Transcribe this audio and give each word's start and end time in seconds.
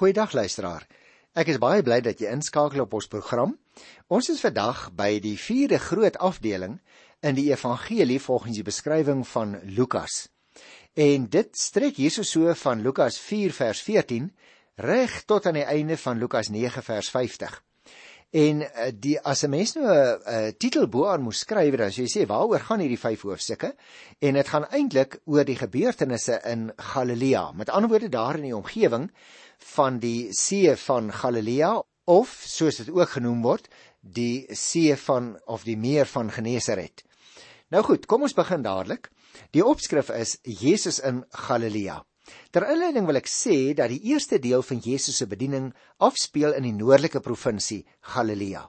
Goeiedag 0.00 0.32
luisteraar. 0.32 0.86
Ek 1.36 1.50
is 1.52 1.58
baie 1.60 1.82
bly 1.84 1.98
dat 2.00 2.22
jy 2.22 2.30
inskakel 2.32 2.80
op 2.86 2.94
ons 2.96 3.08
program. 3.12 3.50
Ons 4.08 4.30
is 4.32 4.40
vandag 4.40 4.86
by 4.96 5.18
die 5.20 5.34
4de 5.36 5.76
groot 5.76 6.16
afdeling 6.16 6.78
in 7.20 7.36
die 7.36 7.50
evangelie 7.50 8.16
volgens 8.16 8.56
die 8.56 8.64
beskrywing 8.64 9.26
van 9.28 9.58
Lukas. 9.76 10.30
En 10.96 11.26
dit 11.28 11.52
strek 11.52 12.00
hierso 12.00 12.24
so 12.24 12.54
van 12.62 12.80
Lukas 12.80 13.20
4 13.20 13.52
vers 13.52 13.82
14 13.84 14.30
reg 14.88 15.18
tot 15.28 15.50
aan 15.50 15.60
die 15.60 15.68
einde 15.68 16.00
van 16.00 16.16
Lukas 16.16 16.48
9 16.48 16.80
vers 16.86 17.12
50. 17.12 17.58
En 18.30 18.62
eh, 18.62 18.92
die 18.94 19.18
as 19.20 19.44
'n 19.44 19.50
mens 19.50 19.74
nou 19.74 19.84
'n 19.84 20.20
uh, 20.26 20.48
titel 20.56 20.88
bo 20.88 21.08
aan 21.08 21.20
moes 21.20 21.38
skryf, 21.38 21.76
dan 21.76 21.90
sê 21.90 22.06
jy 22.06 22.08
sê 22.08 22.26
waaroor 22.26 22.60
gaan 22.60 22.80
hierdie 22.80 22.98
vyf 22.98 23.22
hoofstukke? 23.22 23.74
En 24.18 24.34
dit 24.34 24.48
gaan 24.48 24.68
eintlik 24.70 25.20
oor 25.24 25.44
die 25.44 25.56
gebeurtenisse 25.56 26.40
in 26.44 26.72
Galilea. 26.76 27.52
Met 27.52 27.68
ander 27.70 27.90
woorde 27.90 28.08
daar 28.08 28.36
in 28.36 28.48
die 28.48 28.56
omgewing 28.56 29.10
van 29.74 29.98
die 30.02 30.32
see 30.36 30.74
van 30.76 31.12
Galilea 31.12 31.74
of 32.10 32.32
soos 32.46 32.80
dit 32.82 32.90
ook 32.90 33.16
genoem 33.16 33.42
word, 33.42 33.68
die 34.00 34.46
see 34.56 34.96
van 34.96 35.34
of 35.46 35.64
die 35.68 35.76
meer 35.76 36.08
van 36.10 36.30
Genesaret. 36.32 37.04
Nou 37.70 37.82
goed, 37.86 38.06
kom 38.06 38.26
ons 38.26 38.34
begin 38.34 38.64
dadelik. 38.66 39.10
Die 39.54 39.64
opskrif 39.64 40.10
is 40.10 40.38
Jesus 40.42 40.98
in 40.98 41.22
Galilea. 41.30 42.00
Ter 42.50 42.66
inleiding 42.70 43.06
wil 43.06 43.18
ek 43.20 43.30
sê 43.30 43.74
dat 43.78 43.90
die 43.90 44.02
eerste 44.10 44.38
deel 44.42 44.62
van 44.62 44.82
Jesus 44.82 45.18
se 45.18 45.26
bediening 45.30 45.70
afspeel 45.98 46.54
in 46.58 46.66
die 46.66 46.74
noordelike 46.74 47.22
provinsie 47.22 47.84
Galilea. 48.14 48.66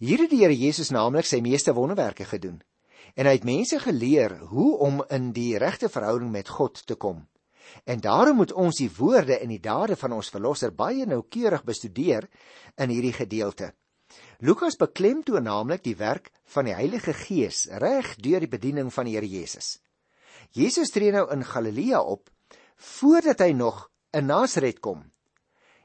Hier 0.00 0.24
het 0.24 0.32
die 0.32 0.42
Here 0.42 0.56
Jesus 0.56 0.92
naamlik 0.92 1.28
sy 1.28 1.40
meeste 1.44 1.72
wonderwerke 1.76 2.26
gedoen 2.28 2.60
en 3.18 3.26
hy 3.26 3.34
het 3.38 3.46
mense 3.48 3.78
geleer 3.82 4.36
hoe 4.52 4.76
om 4.86 5.00
in 5.10 5.32
die 5.34 5.58
regte 5.58 5.88
verhouding 5.90 6.30
met 6.30 6.48
God 6.48 6.82
te 6.86 6.94
kom. 6.94 7.24
En 7.84 8.00
daarom 8.00 8.36
moet 8.36 8.52
ons 8.52 8.76
die 8.76 8.90
woorde 8.96 9.38
en 9.38 9.48
die 9.48 9.60
dade 9.62 9.96
van 9.96 10.12
ons 10.12 10.30
verlosser 10.30 10.72
baie 10.74 11.06
noukeurig 11.06 11.64
bestudeer 11.64 12.28
in 12.76 12.90
hierdie 12.92 13.14
gedeelte. 13.16 13.72
Lukas 14.40 14.76
beklemtoon 14.80 15.44
naamlik 15.46 15.84
die 15.84 15.96
werk 15.96 16.30
van 16.54 16.66
die 16.66 16.74
Heilige 16.74 17.12
Gees 17.14 17.66
reg 17.82 18.14
deur 18.18 18.40
die 18.42 18.50
bediening 18.50 18.90
van 18.92 19.06
die 19.06 19.14
Here 19.14 19.28
Jesus. 19.28 19.78
Jesus 20.56 20.90
tree 20.90 21.12
nou 21.14 21.26
in 21.30 21.44
Galilea 21.46 22.00
op 22.02 22.30
voordat 22.80 23.44
hy 23.44 23.52
nog 23.52 23.90
in 24.16 24.26
Nasaret 24.26 24.80
kom. 24.80 25.04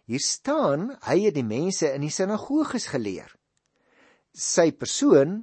Hier 0.05 0.21
staan 0.21 0.93
hy 1.05 1.17
het 1.25 1.35
die 1.35 1.45
mense 1.45 1.89
in 1.93 2.05
die 2.05 2.13
sinagoges 2.13 2.87
geleer. 2.93 3.29
Sy 4.31 4.71
persoon 4.71 5.41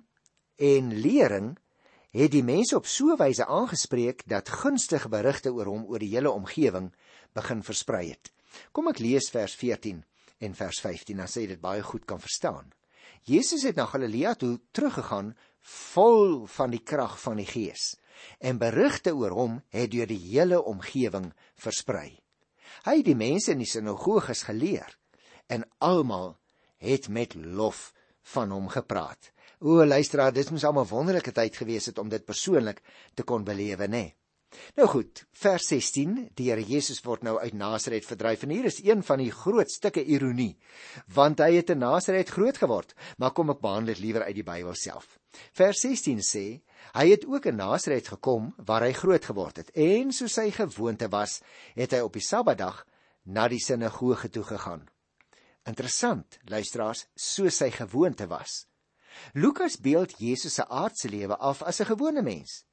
en 0.63 0.93
lering 1.03 1.53
het 2.13 2.33
die 2.33 2.45
mense 2.45 2.77
op 2.77 2.87
so 2.87 3.13
'n 3.13 3.17
wyse 3.17 3.47
aangespreek 3.47 4.23
dat 4.29 4.49
gunstige 4.49 5.09
berigte 5.09 5.53
oor 5.53 5.67
hom 5.67 5.85
oor 5.85 5.99
die 5.99 6.13
hele 6.15 6.31
omgewing 6.31 6.93
begin 7.33 7.63
versprei 7.63 8.11
het. 8.11 8.33
Kom 8.73 8.89
ek 8.89 8.99
lees 8.99 9.31
vers 9.31 9.55
14 9.55 10.05
en 10.39 10.55
vers 10.55 10.81
15 10.81 11.17
dan 11.17 11.27
sê 11.27 11.47
dit 11.47 11.61
baie 11.61 11.83
goed 11.83 12.05
kan 12.05 12.21
verstaan. 12.21 12.73
Jesus 13.23 13.63
het 13.63 13.77
na 13.77 13.87
Galilea 13.87 14.35
toe 14.35 14.61
teruggegaan 14.71 15.37
vol 15.61 16.47
van 16.47 16.71
die 16.71 16.83
krag 16.83 17.21
van 17.21 17.37
die 17.37 17.47
Gees 17.47 17.97
en 18.39 18.59
berigte 18.59 19.15
oor 19.17 19.31
hom 19.31 19.63
het 19.71 19.91
deur 19.91 20.07
die 20.07 20.21
hele 20.21 20.63
omgewing 20.63 21.33
versprei. 21.55 22.21
Hy 22.85 22.97
het 22.97 23.07
die 23.07 23.17
mense 23.17 23.53
in 23.53 23.59
die 23.59 23.71
sinagoges 23.71 24.43
geleer 24.43 24.99
en 25.47 25.65
almal 25.79 26.37
het 26.77 27.09
met 27.09 27.35
lof 27.35 27.93
van 28.35 28.51
hom 28.51 28.69
gepraat. 28.69 29.32
O 29.63 29.85
luisteraar, 29.87 30.33
dit 30.35 30.49
moes 30.51 30.65
almal 30.67 30.89
wonderlike 30.91 31.31
tyd 31.31 31.55
gewees 31.55 31.87
het 31.87 31.99
om 32.03 32.09
dit 32.11 32.25
persoonlik 32.27 32.81
te 33.15 33.23
kon 33.23 33.45
belewe, 33.47 33.87
nê? 33.87 34.01
Nee. 34.01 34.17
Nou 34.77 34.89
goed, 34.91 35.23
vers 35.39 35.69
16, 35.71 36.17
die 36.37 36.49
Here 36.51 36.65
Jesus 36.67 36.99
word 37.07 37.23
nou 37.23 37.37
uit 37.39 37.55
Nasaret 37.55 38.05
verdryf 38.05 38.43
en 38.43 38.51
hier 38.53 38.67
is 38.69 38.81
een 38.83 39.05
van 39.07 39.23
die 39.23 39.31
groot 39.33 39.71
stukke 39.71 40.03
ironie, 40.03 40.57
want 41.15 41.41
hy 41.45 41.53
het 41.61 41.71
in 41.73 41.81
Nasaret 41.85 42.33
groot 42.35 42.59
geword, 42.59 42.91
maar 43.23 43.31
kom 43.37 43.53
ek 43.55 43.63
behandel 43.63 43.95
dit 43.95 44.03
liewer 44.03 44.27
uit 44.27 44.41
die 44.41 44.47
Bybel 44.47 44.75
self. 44.79 45.15
Vers 45.57 45.85
16 45.87 46.25
sê, 46.27 46.45
Hy 46.93 47.07
het 47.13 47.29
ook 47.31 47.47
in 47.49 47.61
Nasaret 47.63 48.11
gekom 48.17 48.51
waar 48.67 48.83
hy 48.83 48.91
groot 48.99 49.31
geword 49.31 49.63
het 49.63 49.71
en 49.79 50.11
soos 50.13 50.35
sy 50.41 50.49
gewoonte 50.53 51.07
was, 51.13 51.39
het 51.79 51.95
hy 51.95 52.03
op 52.03 52.19
die 52.19 52.27
Sabbatdag 52.27 52.83
na 53.31 53.47
die 53.49 53.63
sinagoge 53.63 54.29
toe 54.35 54.45
gegaan. 54.51 54.83
Interessant, 55.71 56.41
luisteraars, 56.51 57.07
soos 57.15 57.63
sy 57.63 57.71
gewoonte 57.71 58.27
was. 58.27 58.65
Lukas 59.33 59.79
beeld 59.81 60.19
Jesus 60.19 60.55
se 60.55 60.67
aardse 60.69 61.09
lewe 61.09 61.37
af 61.37 61.63
as 61.63 61.81
'n 61.81 61.91
gewone 61.95 62.23
mens. 62.23 62.65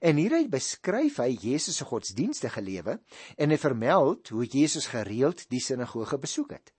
En 0.00 0.16
hieruit 0.16 0.50
beskryf 0.50 1.16
hy 1.16 1.36
Jesus 1.40 1.76
se 1.76 1.84
godsdienstige 1.84 2.62
lewe 2.62 3.00
en 3.36 3.50
hy 3.50 3.58
vermeld 3.58 4.28
hoe 4.28 4.44
Jesus 4.44 4.86
gereeld 4.86 5.48
die 5.48 5.60
sinagoge 5.60 6.18
besoek 6.18 6.50
het. 6.50 6.72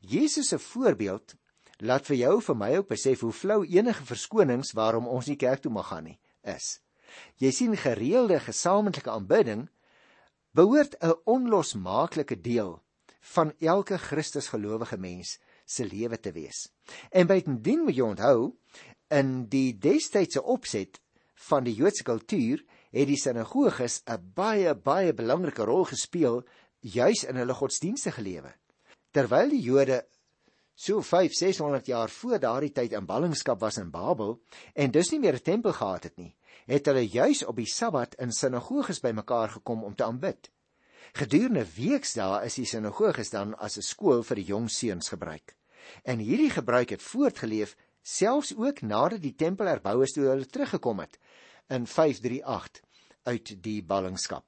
Jesus 0.00 0.48
se 0.48 0.58
voorbeeld 0.58 1.34
laat 1.78 2.06
vir 2.06 2.16
jou 2.16 2.40
vir 2.42 2.56
my 2.56 2.70
ook 2.76 2.88
besef 2.88 3.20
hoe 3.24 3.32
flou 3.32 3.64
enige 3.64 4.04
verskonings 4.04 4.72
waarom 4.76 5.08
ons 5.08 5.26
nie 5.26 5.36
kerk 5.36 5.62
toe 5.64 5.72
mag 5.72 5.88
gaan 5.88 6.04
nie 6.04 6.18
is. 6.42 6.80
Jy 7.40 7.50
sien 7.50 7.76
gereelde 7.76 8.40
gesamentlike 8.40 9.10
aanbidding 9.10 9.68
behoort 10.52 10.96
'n 11.00 11.16
onlosmaaklike 11.24 12.40
deel 12.40 12.82
van 13.34 13.52
elke 13.58 13.98
Christusgelowige 13.98 14.96
mens 14.96 15.38
se 15.70 15.86
lewe 15.86 16.18
te 16.18 16.32
wees. 16.34 16.66
En 17.10 17.28
bytendien 17.30 17.84
moet 17.86 17.96
jy 17.96 18.06
onthou 18.06 18.50
in 19.14 19.46
die 19.50 19.78
destydse 19.78 20.42
opset 20.42 21.00
van 21.48 21.64
die 21.64 21.74
Joodse 21.74 22.04
kultuur 22.06 22.62
het 22.90 23.08
die 23.08 23.18
sinagoges 23.18 24.02
'n 24.06 24.32
baie 24.34 24.74
baie 24.74 25.12
belangrike 25.14 25.64
rol 25.64 25.84
gespeel 25.84 26.42
juis 26.80 27.24
in 27.24 27.36
hulle 27.36 27.54
godsdienstige 27.54 28.22
lewe. 28.22 28.52
Terwyl 29.12 29.48
die 29.50 29.62
Jode 29.62 30.06
so 30.74 31.02
5 31.02 31.34
600 31.34 31.86
jaar 31.86 32.10
voor 32.10 32.38
daardie 32.38 32.72
tyd 32.72 32.92
in 32.92 33.06
ballingskap 33.06 33.60
was 33.60 33.76
in 33.76 33.90
Babel 33.90 34.40
en 34.74 34.90
dus 34.90 35.10
nie 35.10 35.20
meer 35.20 35.34
'n 35.34 35.42
tempel 35.42 35.72
gehad 35.72 36.02
het 36.02 36.16
nie, 36.16 36.36
het 36.66 36.86
hulle 36.86 37.06
juis 37.06 37.44
op 37.44 37.56
die 37.56 37.66
Sabbat 37.66 38.14
in 38.14 38.32
sinagoges 38.32 39.00
bymekaar 39.00 39.48
gekom 39.48 39.84
om 39.84 39.94
te 39.94 40.04
aanbid. 40.04 40.50
Gedurende 41.12 41.66
weksdae 41.76 42.44
is 42.44 42.54
die 42.54 42.66
sinagoges 42.66 43.30
dan 43.30 43.54
as 43.54 43.76
'n 43.76 43.82
skool 43.82 44.22
vir 44.22 44.36
die 44.36 44.44
jong 44.44 44.70
seuns 44.70 45.08
gebruik. 45.08 45.56
En 46.02 46.18
hierdie 46.18 46.50
gebruik 46.50 46.90
het 46.90 47.02
voortgeleef 47.02 47.76
selfs 48.02 48.54
ook 48.56 48.80
nadat 48.80 49.22
die 49.22 49.34
tempel 49.34 49.66
herbou 49.66 50.02
is 50.02 50.12
toe 50.12 50.24
hulle 50.24 50.46
teruggekom 50.46 50.98
het 50.98 51.18
in 51.68 51.86
538 51.86 52.82
uit 53.22 53.62
die 53.62 53.82
ballingskap. 53.84 54.44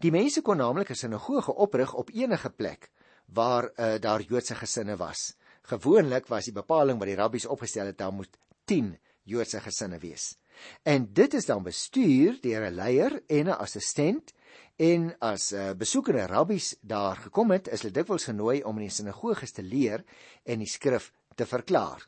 Die 0.00 0.12
mense 0.12 0.42
kon 0.42 0.56
naamlik 0.56 0.90
'n 0.90 0.94
sinagoge 0.94 1.54
oprig 1.54 1.94
op 1.94 2.10
enige 2.12 2.50
plek 2.50 2.90
waar 3.26 3.70
uh, 3.76 3.98
daar 4.00 4.22
Joodse 4.22 4.54
gesinne 4.54 4.96
was. 4.96 5.34
Gewoonlik 5.62 6.26
was 6.26 6.44
die 6.44 6.54
bepaling 6.54 6.98
wat 6.98 7.08
die 7.08 7.16
rabbies 7.16 7.46
opgestel 7.46 7.86
het, 7.86 7.98
daar 7.98 8.12
moet 8.12 8.38
10 8.64 8.98
Joodse 9.22 9.60
gesinne 9.60 9.98
wees. 9.98 10.36
En 10.82 11.12
dit 11.12 11.34
is 11.34 11.46
dan 11.46 11.62
bestuur 11.62 12.38
deur 12.40 12.70
'n 12.70 12.74
leier 12.74 13.22
en 13.26 13.46
'n 13.46 13.58
assistent 13.58 14.32
en 14.76 15.08
as 15.24 15.52
uh, 15.52 15.70
besoekende 15.78 16.26
rabbies 16.28 16.74
daar 16.80 17.16
gekom 17.16 17.54
het, 17.54 17.68
is 17.72 17.82
hulle 17.82 17.94
dikwels 17.96 18.28
genooi 18.28 18.60
om 18.64 18.76
in 18.76 18.88
die 18.90 18.96
sinagoges 18.96 19.56
te 19.56 19.64
leer 19.64 20.04
en 20.44 20.60
die 20.60 20.68
skrif 20.68 21.12
te 21.36 21.46
verklaar. 21.48 22.04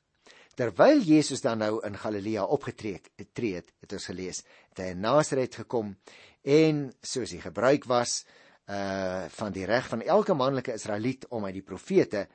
Terwyl 0.59 1.00
Jesus 1.06 1.41
dan 1.44 1.62
nou 1.62 1.78
in 1.86 1.97
Galilea 1.97 2.42
opgetree 2.44 2.98
het, 2.98 3.70
het 3.81 3.92
ons 3.94 4.09
gelees, 4.10 4.42
het 4.72 4.82
hy 4.82 4.88
in 4.92 5.04
Nasaret 5.04 5.54
gekom 5.60 5.94
en 6.42 6.88
soos 7.03 7.32
hy 7.32 7.41
gebruik 7.44 7.86
was, 7.86 8.25
uh 8.69 9.28
van 9.32 9.54
die 9.54 9.65
reg 9.65 9.86
van 9.88 10.03
elke 10.04 10.34
manlike 10.36 10.75
Israeliet 10.76 11.25
om 11.32 11.47
uit 11.47 11.54
die 11.56 11.65
profete 11.65 12.26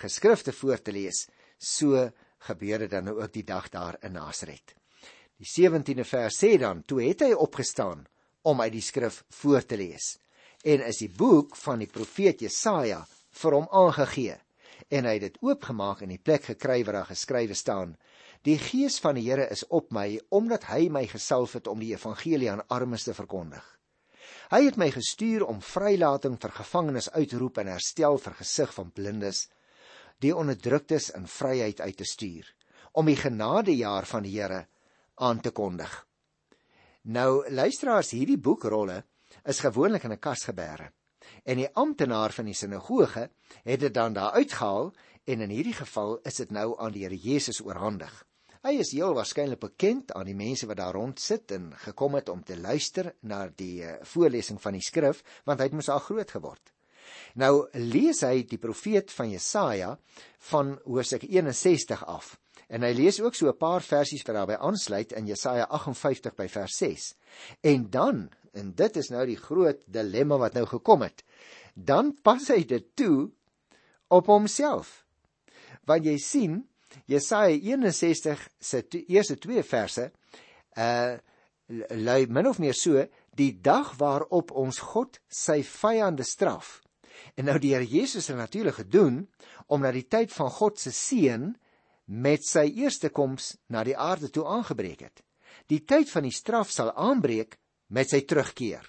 geskrifte 0.00 0.54
voor 0.56 0.80
te 0.80 0.92
lees, 0.94 1.26
so 1.58 2.06
gebeur 2.46 2.86
dit 2.86 2.90
dan 2.90 3.04
nou 3.10 3.18
ook 3.20 3.32
die 3.34 3.44
dag 3.44 3.68
daar 3.68 3.98
in 4.00 4.16
Nasaret. 4.16 4.72
Die 5.36 5.48
17de 5.48 6.06
vers 6.06 6.38
sê 6.38 6.56
dan: 6.58 6.82
"Toe 6.86 7.02
het 7.02 7.20
hy 7.26 7.32
opgestaan 7.32 8.06
om 8.42 8.60
uit 8.60 8.72
die 8.72 8.84
skrif 8.84 9.22
voor 9.42 9.66
te 9.66 9.76
lees 9.76 10.16
en 10.62 10.84
is 10.86 11.02
die 11.02 11.10
boek 11.10 11.56
van 11.58 11.82
die 11.82 11.90
profeet 11.90 12.42
Jesaja 12.44 13.02
vir 13.42 13.58
hom 13.58 13.68
aangegee 13.70 14.38
en 14.92 15.06
hy 15.08 15.14
het 15.16 15.26
dit 15.26 15.38
oopgemaak 15.42 16.02
in 16.04 16.12
die 16.12 16.20
plek 16.22 16.50
gekry 16.50 16.82
waar 16.84 17.00
daar 17.00 17.10
geskrywe 17.10 17.54
staan: 17.56 17.96
Die 18.44 18.58
gees 18.58 18.98
van 19.00 19.16
die 19.16 19.24
Here 19.28 19.46
is 19.50 19.64
op 19.68 19.92
my 19.94 20.20
omdat 20.30 20.66
hy 20.68 20.88
my 20.90 21.06
gesalf 21.06 21.54
het 21.56 21.70
om 21.70 21.80
die 21.80 21.92
evangelie 21.94 22.50
aan 22.50 22.66
armes 22.68 23.06
te 23.06 23.14
verkondig. 23.14 23.64
Hy 24.52 24.64
het 24.66 24.76
my 24.76 24.90
gestuur 24.92 25.46
om 25.46 25.62
vrylating 25.64 26.36
vir 26.40 26.52
gevangenes 26.58 27.08
uitroep 27.10 27.58
en 27.62 27.72
herstel 27.72 28.18
vir 28.18 28.34
gesig 28.42 28.74
van 28.74 28.90
blindes, 28.90 29.46
die 30.20 30.34
onderdruktes 30.36 31.10
in 31.16 31.26
vryheid 31.26 31.80
uit 31.80 31.96
te 31.96 32.04
stuur, 32.04 32.44
om 32.92 33.08
die 33.08 33.16
genadejaar 33.16 34.06
van 34.06 34.26
die 34.26 34.36
Here 34.36 34.66
aan 35.16 35.40
te 35.40 35.50
kondig. 35.50 36.06
Nou 37.02 37.42
luisteraars, 37.50 38.12
hierdie 38.14 38.38
boekrolle 38.38 39.00
is 39.50 39.58
gewoonlik 39.58 40.04
in 40.06 40.12
'n 40.12 40.18
kas 40.18 40.44
gebeere. 40.44 40.92
En 41.44 41.56
die 41.56 41.68
amptenaar 41.74 42.30
van 42.32 42.44
die 42.44 42.54
sinagoge 42.54 43.30
het 43.64 43.80
dit 43.80 43.94
dan 43.94 44.12
daar 44.12 44.30
uitgehaal 44.30 44.92
en 45.24 45.40
in 45.40 45.50
hierdie 45.50 45.74
geval 45.74 46.18
is 46.22 46.36
dit 46.36 46.50
nou 46.50 46.78
aan 46.78 46.92
die 46.92 47.02
Here 47.02 47.16
Jesus 47.16 47.60
oorhandig. 47.60 48.26
Hy 48.62 48.78
is 48.78 48.92
heel 48.92 49.14
waarskynlik 49.14 49.58
bekend 49.58 50.12
aan 50.12 50.26
die 50.26 50.34
mense 50.34 50.66
wat 50.66 50.76
daar 50.76 50.94
rond 50.94 51.20
sit 51.20 51.50
en 51.50 51.72
gekom 51.74 52.14
het 52.14 52.28
om 52.28 52.44
te 52.44 52.60
luister 52.60 53.14
na 53.20 53.48
die 53.48 53.82
uh, 53.82 53.94
voorlesing 54.02 54.60
van 54.62 54.72
die 54.72 54.82
skrif, 54.82 55.24
want 55.44 55.58
hy 55.58 55.64
het 55.64 55.74
mos 55.74 55.88
al 55.88 55.98
groot 55.98 56.30
geword. 56.30 56.72
Nou 57.34 57.66
lees 57.72 58.20
hy 58.20 58.44
die 58.46 58.58
profeet 58.58 59.10
van 59.10 59.30
Jesaja 59.30 59.98
van 60.38 60.78
hoofstuk 60.84 61.22
61 61.22 62.04
af. 62.06 62.38
En 62.72 62.84
hy 62.86 62.92
lees 62.96 63.20
ook 63.20 63.36
so 63.36 63.48
'n 63.48 63.58
paar 63.58 63.82
versies 63.84 64.24
wat 64.24 64.34
daarbey 64.36 64.56
aansluit 64.56 65.12
in 65.12 65.26
Jesaja 65.26 65.66
58 65.68 66.34
by 66.34 66.48
vers 66.48 66.76
6. 66.76 67.14
En 67.60 67.90
dan, 67.90 68.30
en 68.52 68.72
dit 68.74 68.96
is 68.96 69.08
nou 69.08 69.26
die 69.26 69.36
groot 69.36 69.82
dilemma 69.86 70.38
wat 70.38 70.54
nou 70.54 70.66
gekom 70.66 71.02
het, 71.02 71.24
dan 71.74 72.16
pas 72.22 72.48
hy 72.48 72.64
dit 72.64 72.96
toe 72.96 73.30
op 74.08 74.26
homself. 74.26 75.04
Want 75.84 76.04
jy 76.04 76.18
sien, 76.18 76.68
Jesaja 77.06 77.56
61 77.56 78.48
se 78.58 78.84
eerste 79.06 79.38
twee 79.38 79.62
verse 79.62 80.12
uh 80.76 81.18
lui 81.88 82.26
min 82.26 82.46
of 82.46 82.58
meer 82.58 82.74
so 82.74 83.06
die 83.38 83.60
dag 83.60 83.94
waarop 83.96 84.50
ons 84.50 84.78
God 84.78 85.20
sy 85.28 85.62
vyande 85.62 86.24
straf. 86.24 86.82
En 87.36 87.46
nou 87.48 87.58
die 87.58 87.72
Here 87.72 87.86
Jesus 87.86 88.28
het 88.28 88.36
natuurlik 88.36 88.74
gedoen 88.74 89.28
omdat 89.66 89.96
die 89.96 90.08
tyd 90.08 90.32
van 90.32 90.50
God 90.50 90.80
se 90.80 90.92
seën 90.92 91.54
met 92.12 92.44
sy 92.44 92.66
eerste 92.82 93.08
koms 93.08 93.54
na 93.72 93.84
die 93.88 93.96
aarde 93.96 94.28
toe 94.28 94.44
aangebreek 94.44 95.06
het. 95.06 95.22
Die 95.72 95.80
tyd 95.88 96.10
van 96.12 96.26
die 96.26 96.34
straf 96.34 96.70
sal 96.70 96.92
aanbreek 96.92 97.56
met 97.88 98.12
sy 98.12 98.20
terugkeer. 98.28 98.84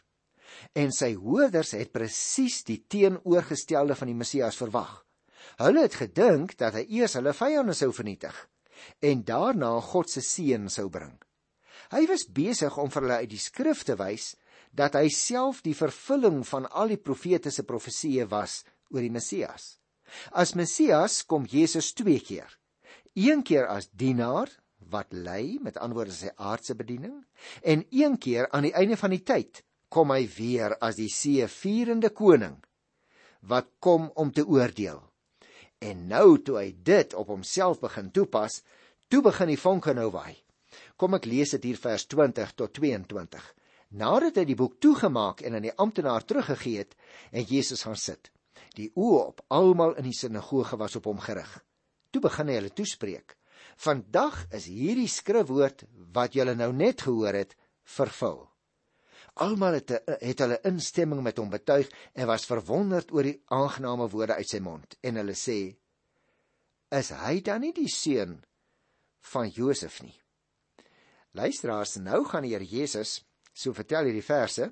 En 0.75 0.91
sy 0.91 1.13
hoorders 1.15 1.71
het 1.77 1.93
presies 1.95 2.61
die 2.67 2.81
teenoorgestelde 2.91 3.95
van 3.95 4.11
die 4.11 4.17
Messias 4.17 4.59
verwag. 4.59 5.01
Hulle 5.59 5.85
het 5.85 5.95
gedink 5.99 6.57
dat 6.59 6.75
hy 6.75 6.83
eers 6.99 7.15
hulle 7.19 7.33
vyande 7.35 7.75
sou 7.77 7.91
vernietig 7.95 8.35
en 9.05 9.21
daarna 9.23 9.77
God 9.79 10.09
se 10.11 10.19
seën 10.25 10.65
sou 10.71 10.89
bring. 10.91 11.13
Hy 11.93 12.03
was 12.09 12.25
besig 12.27 12.75
om 12.81 12.89
vir 12.91 13.05
hulle 13.05 13.19
uit 13.21 13.31
die 13.31 13.39
skrif 13.39 13.83
te 13.87 13.95
wys 13.99 14.33
dat 14.75 14.97
hy 14.97 15.07
self 15.13 15.61
die 15.63 15.75
vervulling 15.77 16.41
van 16.49 16.67
al 16.67 16.91
die 16.91 16.99
profetiese 16.99 17.63
profesieë 17.69 18.25
was 18.31 18.63
oor 18.91 19.05
die 19.05 19.13
Messias. 19.13 19.77
As 20.31 20.55
Messias 20.57 21.21
kom 21.23 21.47
Jesus 21.47 21.93
twee 21.95 22.19
keer. 22.19 22.49
Een 23.13 23.43
keer 23.45 23.67
as 23.69 23.91
dienaar 23.93 24.49
wat 24.89 25.11
lei 25.13 25.59
met 25.61 25.77
antwoorde 25.77 26.15
sy 26.15 26.31
aardse 26.35 26.73
bediening 26.75 27.19
en 27.61 27.85
een 27.89 28.17
keer 28.17 28.47
aan 28.49 28.65
die 28.65 28.73
einde 28.73 28.97
van 28.97 29.13
die 29.13 29.21
tyd 29.21 29.61
kom 29.93 30.09
hy 30.09 30.23
weer 30.33 30.73
as 30.81 30.97
die 30.97 31.11
seëvierende 31.13 32.09
koning 32.09 32.55
wat 33.51 33.67
kom 33.79 34.07
om 34.17 34.31
te 34.33 34.45
oordeel. 34.47 35.01
En 35.77 36.07
nou 36.07 36.39
toe 36.41 36.57
hy 36.57 36.69
dit 36.73 37.13
op 37.13 37.29
homself 37.29 37.81
begin 37.83 38.09
toepas, 38.15 38.61
toe 39.11 39.21
begin 39.21 39.51
die 39.51 39.59
vonke 39.59 39.93
nou 39.93 40.07
waai. 40.15 40.39
Kom 40.97 41.13
ek 41.13 41.27
lees 41.29 41.53
dit 41.53 41.67
hier 41.69 41.77
vers 41.77 42.07
20 42.09 42.55
tot 42.57 42.73
22. 42.79 43.43
Nadat 43.99 44.39
hy 44.39 44.45
die 44.49 44.57
boek 44.57 44.79
toegemaak 44.81 45.43
en 45.45 45.59
aan 45.59 45.67
die 45.67 45.75
amptenaar 45.77 46.25
teruggegee 46.25 46.81
het, 46.81 46.95
en 47.29 47.45
Jesus 47.45 47.83
gaan 47.85 47.99
sit. 47.99 48.31
Die 48.73 48.89
oë 48.95 49.19
op 49.27 49.43
almal 49.53 49.93
in 50.01 50.07
die 50.09 50.17
sinagoge 50.17 50.79
was 50.81 50.97
op 50.97 51.11
hom 51.11 51.21
gerig. 51.21 51.51
Toe 52.13 52.21
begin 52.21 52.51
hy 52.51 52.59
hulle 52.59 52.73
toespreek. 52.77 53.35
Vandag 53.81 54.43
is 54.53 54.69
hierdie 54.69 55.09
skrifwoord 55.09 55.87
wat 56.13 56.35
julle 56.37 56.53
nou 56.55 56.69
net 56.77 57.01
gehoor 57.07 57.33
het, 57.33 57.55
vervul. 57.83 58.43
Almal 59.41 59.79
het 59.79 59.95
het 60.21 60.43
hulle 60.43 60.59
instemming 60.69 61.23
met 61.25 61.39
hom 61.41 61.49
betuig 61.49 61.89
en 62.13 62.29
was 62.29 62.45
verwonderd 62.45 63.09
oor 63.15 63.25
die 63.25 63.39
aangename 63.49 64.05
woorde 64.13 64.37
uit 64.37 64.49
sy 64.49 64.61
mond 64.61 64.93
en 65.01 65.17
hulle 65.17 65.33
sê: 65.33 65.73
Is 66.93 67.09
hy 67.17 67.39
dan 67.41 67.65
nie 67.65 67.73
die 67.73 67.89
seun 67.89 68.37
van 69.33 69.49
Josef 69.49 70.03
nie? 70.05 70.13
Luisteraars, 71.33 71.97
nou 71.97 72.21
gaan 72.29 72.45
die 72.45 72.53
Here 72.53 72.67
Jesus 72.69 73.23
so 73.53 73.73
vertel 73.73 74.11
hierdie 74.11 74.25
verse 74.25 74.69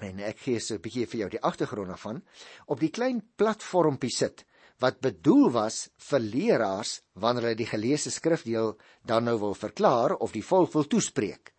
en 0.00 0.24
ek 0.24 0.40
gee 0.40 0.60
so 0.60 0.74
'n 0.74 0.80
bietjie 0.80 1.06
vir 1.06 1.20
jou 1.20 1.28
die 1.36 1.44
agtergrond 1.44 1.92
daarvan 1.92 2.22
op 2.66 2.80
die 2.80 2.90
klein 2.90 3.20
platformpie 3.36 4.10
sit 4.10 4.46
wat 4.82 4.98
bedoel 5.04 5.50
was 5.54 5.76
vir 6.10 6.22
leraars 6.22 6.96
wanneer 7.22 7.46
hulle 7.46 7.60
die 7.60 7.70
geleesde 7.70 8.10
skrifdeel 8.10 8.74
dan 9.06 9.28
nou 9.28 9.36
wil 9.38 9.54
verklaar 9.54 10.16
of 10.18 10.34
die 10.34 10.44
volk 10.44 10.72
wil 10.74 10.88
toespreek. 10.90 11.52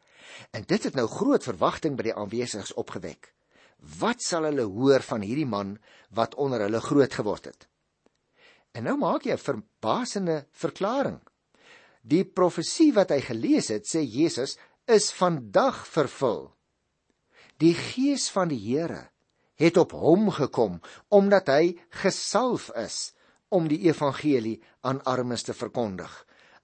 En 0.52 0.66
dit 0.68 0.84
het 0.84 0.96
nou 0.98 1.08
groot 1.08 1.44
verwagting 1.46 1.96
by 1.96 2.10
die 2.10 2.16
aanwesiges 2.18 2.74
opgewek. 2.80 3.32
Wat 4.00 4.24
sal 4.24 4.48
hulle 4.50 4.66
hoor 4.68 5.04
van 5.08 5.24
hierdie 5.24 5.48
man 5.48 5.78
wat 6.12 6.36
onder 6.36 6.66
hulle 6.66 6.82
groot 6.84 7.14
geword 7.14 7.48
het? 7.52 7.68
En 8.74 8.88
nou 8.90 8.98
maak 8.98 9.26
jy 9.26 9.34
'n 9.34 9.48
verbasende 9.48 10.48
verklaring. 10.52 11.22
Die 12.02 12.26
profesie 12.26 12.92
wat 12.94 13.10
hy 13.10 13.22
gelees 13.22 13.70
het, 13.70 13.86
sê 13.88 14.04
Jesus, 14.04 14.58
is 14.88 15.12
vandag 15.12 15.88
vervul. 15.88 16.52
Die 17.58 17.74
gees 17.74 18.30
van 18.30 18.50
die 18.50 18.60
Here 18.60 19.14
het 19.56 19.78
op 19.78 19.92
hom 19.92 20.32
gekom 20.32 20.82
omdat 21.08 21.48
hy 21.48 21.80
gesalf 21.90 22.70
is 22.76 23.13
om 23.54 23.68
die 23.70 23.84
evangelie 23.86 24.58
aan 24.82 25.04
armes 25.10 25.46
te 25.46 25.54
verkondig. 25.54 26.12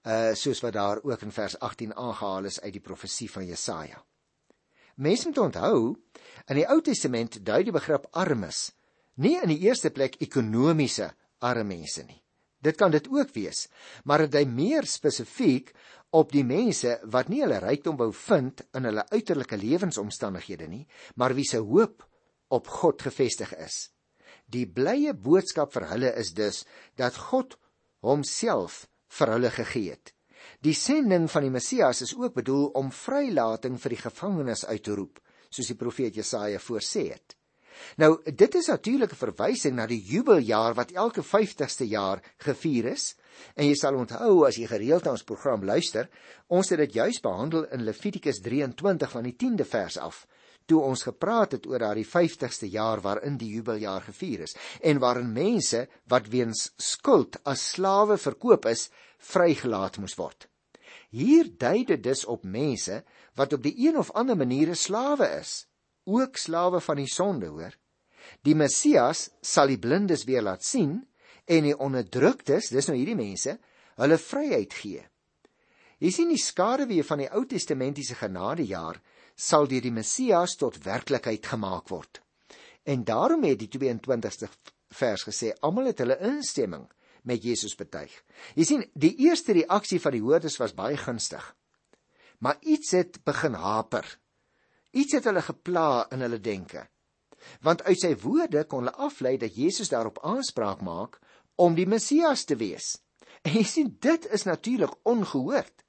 Uh 0.02 0.32
soos 0.34 0.62
wat 0.64 0.74
daar 0.74 1.02
ook 1.02 1.22
in 1.22 1.32
vers 1.32 1.58
18 1.58 1.94
aangehaal 1.94 2.48
is 2.50 2.60
uit 2.60 2.72
die 2.72 2.84
profesie 2.84 3.30
van 3.30 3.46
Jesaja. 3.46 4.02
Mense 4.96 5.28
moet 5.28 5.38
onthou, 5.38 5.96
in 6.48 6.58
die 6.58 6.66
Ou 6.68 6.80
Testament 6.84 7.38
dui 7.44 7.62
die 7.64 7.72
begrip 7.72 8.08
armes 8.12 8.70
nie 9.20 9.36
in 9.40 9.52
die 9.52 9.60
eerste 9.66 9.90
plek 9.92 10.16
ekonomiese 10.24 11.10
arme 11.44 11.76
mense 11.76 12.04
nie. 12.06 12.18
Dit 12.60 12.76
kan 12.76 12.92
dit 12.92 13.06
ook 13.08 13.32
wees, 13.32 13.66
maar 14.04 14.26
dit 14.26 14.32
dui 14.32 14.44
meer 14.48 14.88
spesifiek 14.88 15.72
op 16.16 16.32
die 16.32 16.44
mense 16.44 16.98
wat 17.12 17.30
nie 17.32 17.40
hulle 17.44 17.60
rykdom 17.62 17.96
wou 18.00 18.10
vind 18.12 18.60
in 18.76 18.88
hulle 18.88 19.06
uiterlike 19.12 19.56
lewensomstandighede 19.56 20.68
nie, 20.68 20.84
maar 21.16 21.34
wie 21.36 21.46
se 21.48 21.60
hoop 21.62 22.04
op 22.50 22.68
God 22.80 23.02
gefestig 23.06 23.54
is. 23.56 23.88
Die 24.50 24.66
blye 24.66 25.14
boodskap 25.14 25.72
vir 25.74 25.86
hulle 25.92 26.14
is 26.18 26.32
dus 26.34 26.64
dat 26.98 27.16
God 27.30 27.56
homself 28.02 28.86
vir 29.18 29.34
hulle 29.34 29.50
gegee 29.54 29.94
het. 29.94 30.14
Die 30.64 30.74
sending 30.74 31.28
van 31.30 31.44
die 31.46 31.52
Messias 31.52 32.02
is 32.02 32.14
ook 32.16 32.34
bedoel 32.34 32.70
om 32.80 32.90
vrylating 32.92 33.76
vir 33.80 33.94
die 33.94 34.02
gevangenes 34.02 34.64
uit 34.66 34.82
te 34.84 34.96
roep, 34.96 35.20
soos 35.50 35.70
die 35.70 35.78
profeet 35.78 36.16
Jesaja 36.16 36.58
voorsê 36.62 37.10
het. 37.12 37.36
Nou, 37.96 38.18
dit 38.24 38.54
is 38.54 38.66
natuurlik 38.68 39.12
'n 39.12 39.22
verwysing 39.24 39.74
na 39.76 39.86
die 39.86 40.02
jubeljaar 40.02 40.74
wat 40.74 40.92
elke 40.92 41.22
50ste 41.22 41.86
jaar 41.86 42.20
gevier 42.38 42.92
is 42.92 43.14
En 43.54 43.66
jy 43.68 43.76
sal 43.78 43.98
onthou 43.98 44.44
as 44.46 44.58
jy 44.60 44.68
gereeld 44.70 45.06
na 45.06 45.14
ons 45.16 45.26
program 45.26 45.64
luister, 45.66 46.08
ons 46.48 46.70
het 46.72 46.80
dit 46.84 46.98
juis 47.00 47.20
behandel 47.24 47.66
in 47.74 47.84
Levitikus 47.86 48.40
23 48.44 49.12
van 49.14 49.26
die 49.26 49.36
10de 49.38 49.66
vers 49.68 49.98
af, 50.00 50.24
toe 50.70 50.80
ons 50.86 51.02
gepraat 51.08 51.56
het 51.56 51.66
oor 51.66 51.82
daardie 51.82 52.06
50ste 52.06 52.68
jaar 52.70 53.02
waarin 53.02 53.38
die 53.40 53.50
jubeljaar 53.56 54.04
gevier 54.06 54.44
is 54.46 54.54
en 54.86 55.02
waarin 55.02 55.32
mense 55.34 55.86
wat 56.12 56.30
weens 56.30 56.68
skuld 56.78 57.40
as 57.42 57.64
slawe 57.74 58.18
verkoop 58.20 58.68
is, 58.70 58.88
vrygelaat 59.18 59.98
moes 59.98 60.14
word. 60.18 60.46
Hier 61.10 61.50
dui 61.58 61.82
dit 61.88 62.02
dus 62.02 62.22
op 62.30 62.46
mense 62.46 63.02
wat 63.38 63.52
op 63.56 63.64
die 63.66 63.74
een 63.82 63.98
of 63.98 64.12
ander 64.14 64.38
manier 64.38 64.76
slawe 64.78 65.26
is, 65.40 65.64
ook 66.06 66.38
slawe 66.38 66.80
van 66.80 67.02
die 67.02 67.10
sonde, 67.10 67.50
hoor. 67.50 67.74
Die 68.46 68.54
Messias 68.54 69.28
sal 69.42 69.70
die 69.72 69.78
blindes 69.78 70.24
weer 70.28 70.44
laat 70.46 70.64
sien 70.64 71.00
en 71.50 71.66
die 71.66 71.76
onderdruktes, 71.76 72.70
dis 72.70 72.86
nou 72.86 72.96
hierdie 72.98 73.18
mense, 73.18 73.56
hulle 74.00 74.18
vryheid 74.22 74.74
gee. 74.76 75.02
Jy 76.00 76.12
sien 76.14 76.30
die 76.32 76.40
skaduwee 76.40 77.04
van 77.04 77.24
die 77.24 77.28
Ou 77.34 77.42
Testamentiese 77.48 78.16
genadejaar 78.16 79.00
sal 79.40 79.68
deur 79.68 79.84
die 79.84 79.94
Messias 79.94 80.56
tot 80.60 80.82
werklikheid 80.84 81.46
gemaak 81.52 81.88
word. 81.88 82.20
En 82.84 83.04
daarom 83.04 83.44
het 83.48 83.60
die 83.62 83.70
22ste 83.72 84.48
vers 85.00 85.24
gesê 85.24 85.52
almal 85.64 85.90
het 85.90 86.02
hulle 86.02 86.18
instemming 86.28 86.86
met 87.28 87.44
Jesus 87.44 87.76
betuig. 87.76 88.12
Jy 88.56 88.66
sien, 88.66 88.84
die 88.94 89.14
eerste 89.26 89.54
reaksie 89.56 90.00
van 90.00 90.16
die 90.16 90.24
hoorders 90.24 90.58
was 90.60 90.76
baie 90.76 90.98
gunstig. 91.00 91.44
Maar 92.40 92.56
iets 92.60 92.94
het 92.96 93.20
begin 93.24 93.56
haper. 93.60 94.06
Iets 94.96 95.18
het 95.18 95.28
hulle 95.28 95.42
gepla 95.44 96.06
in 96.10 96.24
hulle 96.24 96.40
denke. 96.40 96.86
Want 97.64 97.84
uit 97.84 98.00
sy 98.00 98.14
woorde 98.20 98.64
kon 98.68 98.84
hulle 98.84 98.96
aflei 98.96 99.36
dat 99.40 99.56
Jesus 99.56 99.92
daarop 99.92 100.20
aanspraak 100.24 100.80
maak 100.84 101.20
om 101.60 101.76
die 101.76 101.88
Messias 101.88 102.44
te 102.48 102.56
wees. 102.60 102.96
En 103.44 103.54
jy 103.56 103.64
sien 103.64 103.92
dit 104.00 104.26
is 104.32 104.44
natuurlik 104.48 104.96
ongehoord. 105.08 105.84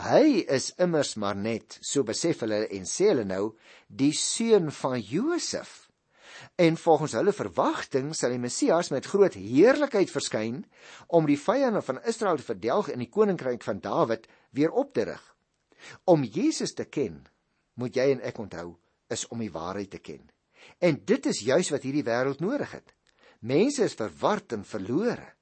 Hy 0.00 0.44
is 0.48 0.72
immers 0.80 1.16
maar 1.20 1.36
net, 1.36 1.78
so 1.84 2.04
besef 2.08 2.40
hulle 2.44 2.64
en 2.72 2.86
sê 2.88 3.10
hulle 3.10 3.26
nou, 3.28 3.52
die 3.88 4.12
seun 4.16 4.70
van 4.72 5.00
Josef. 5.00 5.90
En 6.56 6.76
volgens 6.76 7.12
hulle 7.18 7.34
verwagting 7.36 8.12
sal 8.16 8.32
die 8.34 8.40
Messias 8.42 8.90
met 8.90 9.06
groot 9.06 9.36
heerlikheid 9.36 10.10
verskyn 10.10 10.62
om 11.08 11.28
die 11.28 11.38
vyande 11.38 11.82
van 11.84 12.00
Israel 12.08 12.40
te 12.40 12.48
verdelg 12.48 12.88
en 12.92 13.04
die 13.04 13.10
koninkryk 13.12 13.62
van 13.66 13.82
Dawid 13.84 14.26
weer 14.56 14.72
op 14.72 14.94
te 14.96 15.06
rig. 15.12 15.22
Om 16.04 16.24
Jesus 16.24 16.74
te 16.74 16.84
ken, 16.84 17.20
moet 17.74 17.96
jy 17.96 18.08
en 18.14 18.24
ek 18.24 18.40
onthou, 18.42 18.72
is 19.12 19.26
om 19.28 19.42
die 19.42 19.52
waarheid 19.52 19.92
te 19.92 20.00
ken. 20.00 20.24
En 20.80 20.98
dit 21.04 21.26
is 21.26 21.44
juis 21.44 21.70
wat 21.74 21.84
hierdie 21.86 22.06
wêreld 22.06 22.40
nodig 22.40 22.70
het. 22.72 22.94
Mense 23.40 23.84
is 23.84 23.98
verward 23.98 24.54
en 24.56 24.64
verlore. 24.64 25.32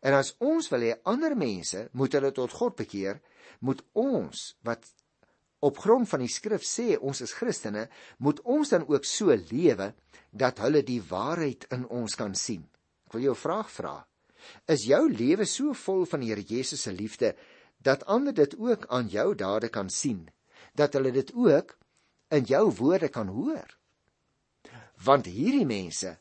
En 0.00 0.16
as 0.16 0.32
ons 0.40 0.68
wil 0.72 0.86
hê 0.86 0.94
ander 1.08 1.36
mense 1.36 1.88
moet 1.92 2.14
hulle 2.16 2.32
tot 2.32 2.52
God 2.56 2.76
bekeer, 2.78 3.20
moet 3.60 3.82
ons 3.92 4.54
wat 4.64 4.86
op 5.60 5.78
grond 5.78 6.08
van 6.08 6.22
die 6.24 6.32
skrif 6.32 6.64
sê 6.64 6.94
ons 6.96 7.20
is 7.20 7.34
Christene, 7.36 7.86
moet 8.18 8.40
ons 8.48 8.72
dan 8.72 8.86
ook 8.88 9.04
so 9.04 9.34
lewe 9.52 9.90
dat 10.30 10.62
hulle 10.64 10.80
die 10.86 11.02
waarheid 11.04 11.66
in 11.74 11.84
ons 11.92 12.16
kan 12.16 12.34
sien. 12.34 12.64
Ek 13.06 13.16
wil 13.16 13.28
jou 13.28 13.34
'n 13.34 13.44
vraag 13.44 13.70
vra. 13.70 14.06
Is 14.66 14.86
jou 14.88 15.08
lewe 15.08 15.44
so 15.44 15.74
vol 15.74 16.06
van 16.06 16.20
die 16.20 16.30
Here 16.30 16.42
Jesus 16.42 16.82
se 16.82 16.92
liefde 16.92 17.34
dat 17.78 18.06
ander 18.06 18.32
dit 18.32 18.56
ook 18.58 18.86
aan 18.88 19.08
jou 19.08 19.34
dade 19.34 19.68
kan 19.68 19.90
sien, 19.90 20.30
dat 20.74 20.92
hulle 20.94 21.12
dit 21.12 21.32
ook 21.34 21.76
in 22.30 22.44
jou 22.44 22.70
woorde 22.72 23.08
kan 23.08 23.28
hoor? 23.28 23.76
Want 25.04 25.26
hierdie 25.26 25.66
mense 25.66 26.18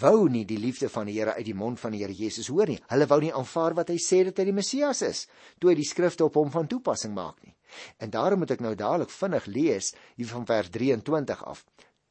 wou 0.00 0.28
nie 0.28 0.44
die 0.44 0.58
liefde 0.60 0.88
van 0.92 1.08
die 1.08 1.16
Here 1.18 1.34
uit 1.36 1.46
die 1.46 1.56
mond 1.56 1.80
van 1.80 1.94
die 1.94 2.02
Here 2.02 2.14
Jesus 2.14 2.50
hoor 2.52 2.68
nie. 2.68 2.78
Hulle 2.90 3.06
wou 3.08 3.20
nie 3.22 3.32
aanvaar 3.32 3.76
wat 3.78 3.92
hy 3.92 3.98
sê 4.02 4.22
dat 4.28 4.38
hy 4.40 4.48
die 4.50 4.56
Messias 4.56 5.02
is, 5.06 5.26
toe 5.58 5.72
hy 5.72 5.76
die 5.78 5.88
skrifte 5.88 6.26
op 6.26 6.36
hom 6.40 6.50
van 6.52 6.68
toepassing 6.68 7.14
maak 7.16 7.40
nie. 7.44 7.54
En 7.98 8.10
daarom 8.10 8.42
moet 8.42 8.52
ek 8.56 8.64
nou 8.64 8.74
dadelik 8.74 9.12
vinnig 9.14 9.46
lees 9.46 9.92
hier 10.16 10.30
van 10.32 10.46
vers 10.46 10.70
23 10.74 11.44
af. 11.48 11.64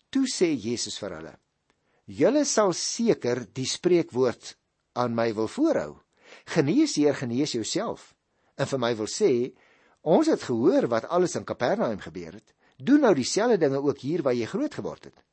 Toe 0.10 0.26
sê 0.32 0.50
Jesus 0.56 0.98
vir 1.02 1.18
hulle: 1.20 1.34
Julle 2.10 2.46
sal 2.46 2.74
seker 2.74 3.44
die 3.54 3.68
spreekwoord 3.70 4.56
aan 4.98 5.14
my 5.16 5.30
wil 5.38 5.50
voorhou. 5.52 6.00
Genees 6.50 6.96
hier 6.98 7.14
genees 7.18 7.54
jouself. 7.54 8.14
En 8.58 8.68
vir 8.70 8.82
my 8.82 8.94
wil 8.98 9.10
sê, 9.10 9.32
ons 10.02 10.28
het 10.28 10.42
gehoor 10.44 10.90
wat 10.90 11.08
alles 11.14 11.36
in 11.38 11.46
Kapernaum 11.46 12.02
gebeur 12.02 12.40
het. 12.40 12.54
Doen 12.80 13.04
nou 13.06 13.14
dieselfde 13.16 13.60
dinge 13.62 13.82
ook 13.84 14.02
hier 14.02 14.24
waar 14.24 14.38
jy 14.38 14.48
groot 14.50 14.74
geword 14.74 15.10
het. 15.10 15.26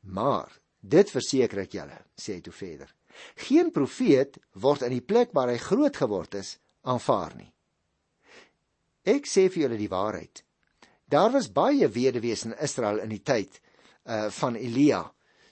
Maar 0.00 0.50
dit 0.80 1.10
verseker 1.10 1.64
ek 1.64 1.74
julle, 1.74 1.98
sê 2.16 2.36
hy 2.36 2.40
toe 2.40 2.52
verder. 2.52 2.92
Geen 3.48 3.72
profeet 3.72 4.38
word 4.52 4.82
in 4.82 4.92
die 4.92 5.04
plek 5.04 5.32
waar 5.32 5.48
hy 5.48 5.58
groot 5.58 5.96
geword 5.96 6.34
is 6.34 6.56
aanvaar 6.86 7.36
nie. 7.36 7.52
Ek 9.06 9.28
sê 9.30 9.46
vir 9.48 9.66
julle 9.66 9.78
die 9.78 9.90
waarheid. 9.90 10.42
Daar 11.06 11.30
was 11.32 11.52
baie 11.54 11.86
weduwees 11.88 12.44
in 12.48 12.56
Israel 12.62 12.98
in 13.04 13.12
die 13.14 13.22
tyd 13.22 13.60
uh 14.06 14.26
van 14.30 14.56
Elia, 14.58 15.04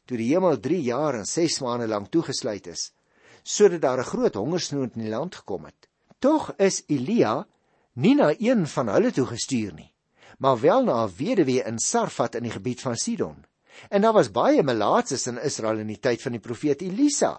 toe 0.07 0.19
die 0.19 0.31
hemel 0.33 0.59
3 0.63 0.81
jaar 0.83 1.19
en 1.19 1.27
6 1.27 1.61
maande 1.63 1.89
lank 1.91 2.11
toegesluit 2.15 2.67
is, 2.71 2.93
sodat 3.43 3.83
daar 3.83 4.01
'n 4.01 4.11
groot 4.11 4.35
hongersnood 4.35 4.97
in 4.97 5.07
die 5.07 5.15
land 5.15 5.35
gekom 5.35 5.65
het. 5.65 5.89
Tog 6.19 6.55
is 6.59 6.83
Elia 6.87 7.47
nie 7.95 8.15
na 8.15 8.35
een 8.39 8.67
van 8.67 8.89
hulle 8.89 9.13
toe 9.13 9.27
gestuur 9.27 9.75
nie, 9.75 9.95
maar 10.39 10.61
wel 10.61 10.85
na 10.85 11.05
'n 11.05 11.15
weduwee 11.17 11.63
in 11.65 11.79
Sarfat 11.79 12.35
in 12.35 12.43
die 12.43 12.55
gebied 12.55 12.81
van 12.81 12.97
Sidon. 12.97 13.45
En 13.91 14.05
daar 14.05 14.17
was 14.17 14.33
baie 14.33 14.63
melaatses 14.63 15.27
in 15.27 15.41
Israel 15.43 15.79
in 15.83 15.91
die 15.93 16.01
tyd 16.01 16.23
van 16.23 16.37
die 16.37 16.43
profeet 16.43 16.83
Elisa. 16.83 17.37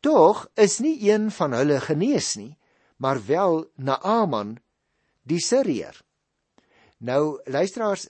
Tog 0.00 0.46
is 0.54 0.78
nie 0.78 0.96
een 1.10 1.30
van 1.30 1.56
hulle 1.56 1.80
genees 1.80 2.34
nie, 2.36 2.56
maar 2.96 3.20
wel 3.26 3.64
Naaman 3.76 4.56
die 5.26 5.40
Siriër. 5.42 5.96
Nou 6.98 7.40
luisteraars, 7.44 8.06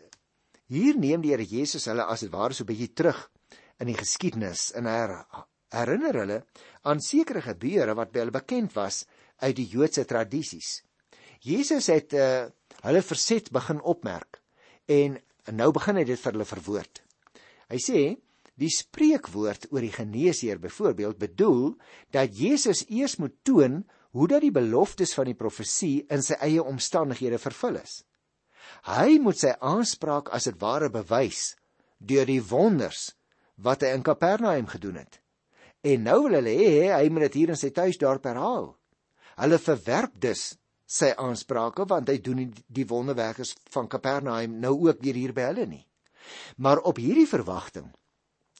hier 0.70 0.98
neem 0.98 1.22
die 1.22 1.32
Here 1.32 1.46
Jesus 1.46 1.86
hulle 1.90 2.04
as 2.06 2.22
dit 2.22 2.32
ware 2.32 2.54
so 2.54 2.64
'n 2.64 2.70
bietjie 2.70 2.92
terug 2.92 3.30
in 3.80 3.86
die 3.86 3.98
geskiedenis 3.98 4.72
en 4.74 4.86
her, 4.86 5.24
herinner 5.70 6.14
hulle 6.14 6.44
aan 6.82 7.00
sekere 7.00 7.42
gebeure 7.42 7.94
wat 7.94 8.12
by 8.12 8.24
hulle 8.24 8.34
bekend 8.34 8.74
was 8.74 9.04
uit 9.42 9.56
die 9.56 9.68
Joodse 9.68 10.04
tradisies. 10.04 10.82
Jesus 11.40 11.86
het 11.92 12.12
uh, 12.12 12.46
hulle 12.82 13.02
verset 13.02 13.50
begin 13.52 13.80
opmerk 13.80 14.40
en 14.86 15.18
nou 15.52 15.72
begin 15.72 15.96
hy 15.96 16.04
dit 16.04 16.20
vir 16.20 16.32
hulle 16.32 16.48
verwoord. 16.48 17.05
Hy 17.72 17.80
sê 17.82 18.00
die 18.56 18.72
spreekwoord 18.72 19.68
oor 19.72 19.84
die 19.84 19.92
geneesheer 19.92 20.60
byvoorbeeld 20.62 21.18
bedoel 21.20 21.74
dat 22.14 22.36
Jesus 22.36 22.84
eers 22.88 23.18
moet 23.20 23.34
toon 23.44 23.82
hoe 24.16 24.28
dat 24.28 24.44
die 24.46 24.54
beloftes 24.54 25.12
van 25.14 25.28
die 25.28 25.36
profesie 25.36 26.06
in 26.12 26.22
sy 26.24 26.38
eie 26.40 26.62
omstandighede 26.64 27.38
vervul 27.42 27.76
is. 27.82 28.00
Hy 28.88 29.18
moet 29.22 29.38
sy 29.42 29.52
aanspraak 29.60 30.30
as 30.34 30.48
dit 30.48 30.56
ware 30.62 30.88
bewys 30.90 31.54
deur 31.98 32.26
die 32.28 32.42
wonders 32.42 33.10
wat 33.62 33.84
hy 33.84 33.92
in 33.96 34.04
Kapernaum 34.04 34.68
gedoen 34.72 35.00
het. 35.02 35.20
En 35.86 36.02
nou 36.08 36.22
wil 36.26 36.38
hulle 36.40 36.54
hê 36.56 36.92
hy 36.94 37.08
moet 37.12 37.28
dit 37.28 37.42
hier 37.42 37.52
in 37.52 37.60
sy 37.60 37.70
tuisdorp 37.76 38.24
herhaal. 38.26 38.72
Hulle 39.36 39.58
verwerp 39.60 40.16
dus 40.20 40.54
sy 40.86 41.12
aansprake 41.20 41.84
want 41.90 42.08
hy 42.08 42.16
doen 42.24 42.46
die 42.50 42.88
wonderwerkers 42.88 43.54
van 43.74 43.90
Kapernaum 43.90 44.56
nou 44.62 44.74
ook 44.88 45.04
hier 45.04 45.34
by 45.36 45.50
hulle 45.50 45.68
nie. 45.68 45.84
Maar 46.56 46.78
op 46.78 46.96
hierdie 46.96 47.28
verwagting 47.28 47.92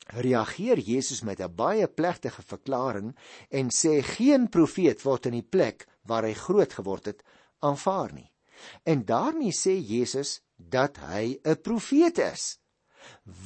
reageer 0.07 0.79
Jesus 0.79 1.21
met 1.21 1.41
'n 1.41 1.55
baie 1.55 1.89
plegtige 1.89 2.43
verklaring 2.43 3.17
en 3.49 3.71
sê 3.71 4.03
geen 4.03 4.49
profeet 4.49 5.03
word 5.03 5.27
in 5.27 5.33
die 5.33 5.49
plek 5.49 5.87
waar 6.03 6.23
hy 6.23 6.33
groot 6.33 6.73
geword 6.73 7.05
het 7.05 7.23
aanvaar 7.59 8.13
nie. 8.13 8.33
En 8.83 9.05
daarmee 9.05 9.53
sê 9.53 9.75
Jesus 9.79 10.41
dat 10.57 10.97
hy 10.97 11.39
'n 11.43 11.61
profeet 11.61 12.19
is. 12.19 12.59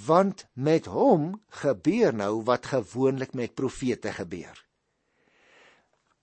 Want 0.07 0.47
met 0.53 0.87
hom 0.87 1.43
gebeur 1.49 2.15
nou 2.15 2.43
wat 2.43 2.67
gewoonlik 2.67 3.33
met 3.33 3.55
profete 3.55 4.13
gebeur. 4.13 4.67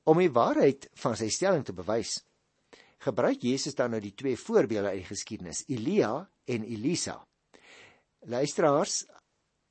Om 0.04 0.18
die 0.18 0.32
waarheid 0.32 0.89
van 0.94 1.16
sy 1.16 1.30
stelling 1.30 1.66
te 1.66 1.74
bewys, 1.74 2.24
gebruik 2.98 3.42
Jesus 3.42 3.75
dan 3.75 3.89
nou 3.89 4.01
die 4.01 4.13
twee 4.13 4.38
voorbeelde 4.38 4.88
uit 4.88 5.04
die 5.04 5.12
geskiedenis, 5.12 5.63
Elia 5.68 6.30
en 6.46 6.63
Elisa. 6.63 7.27
Luisteraars, 8.27 9.05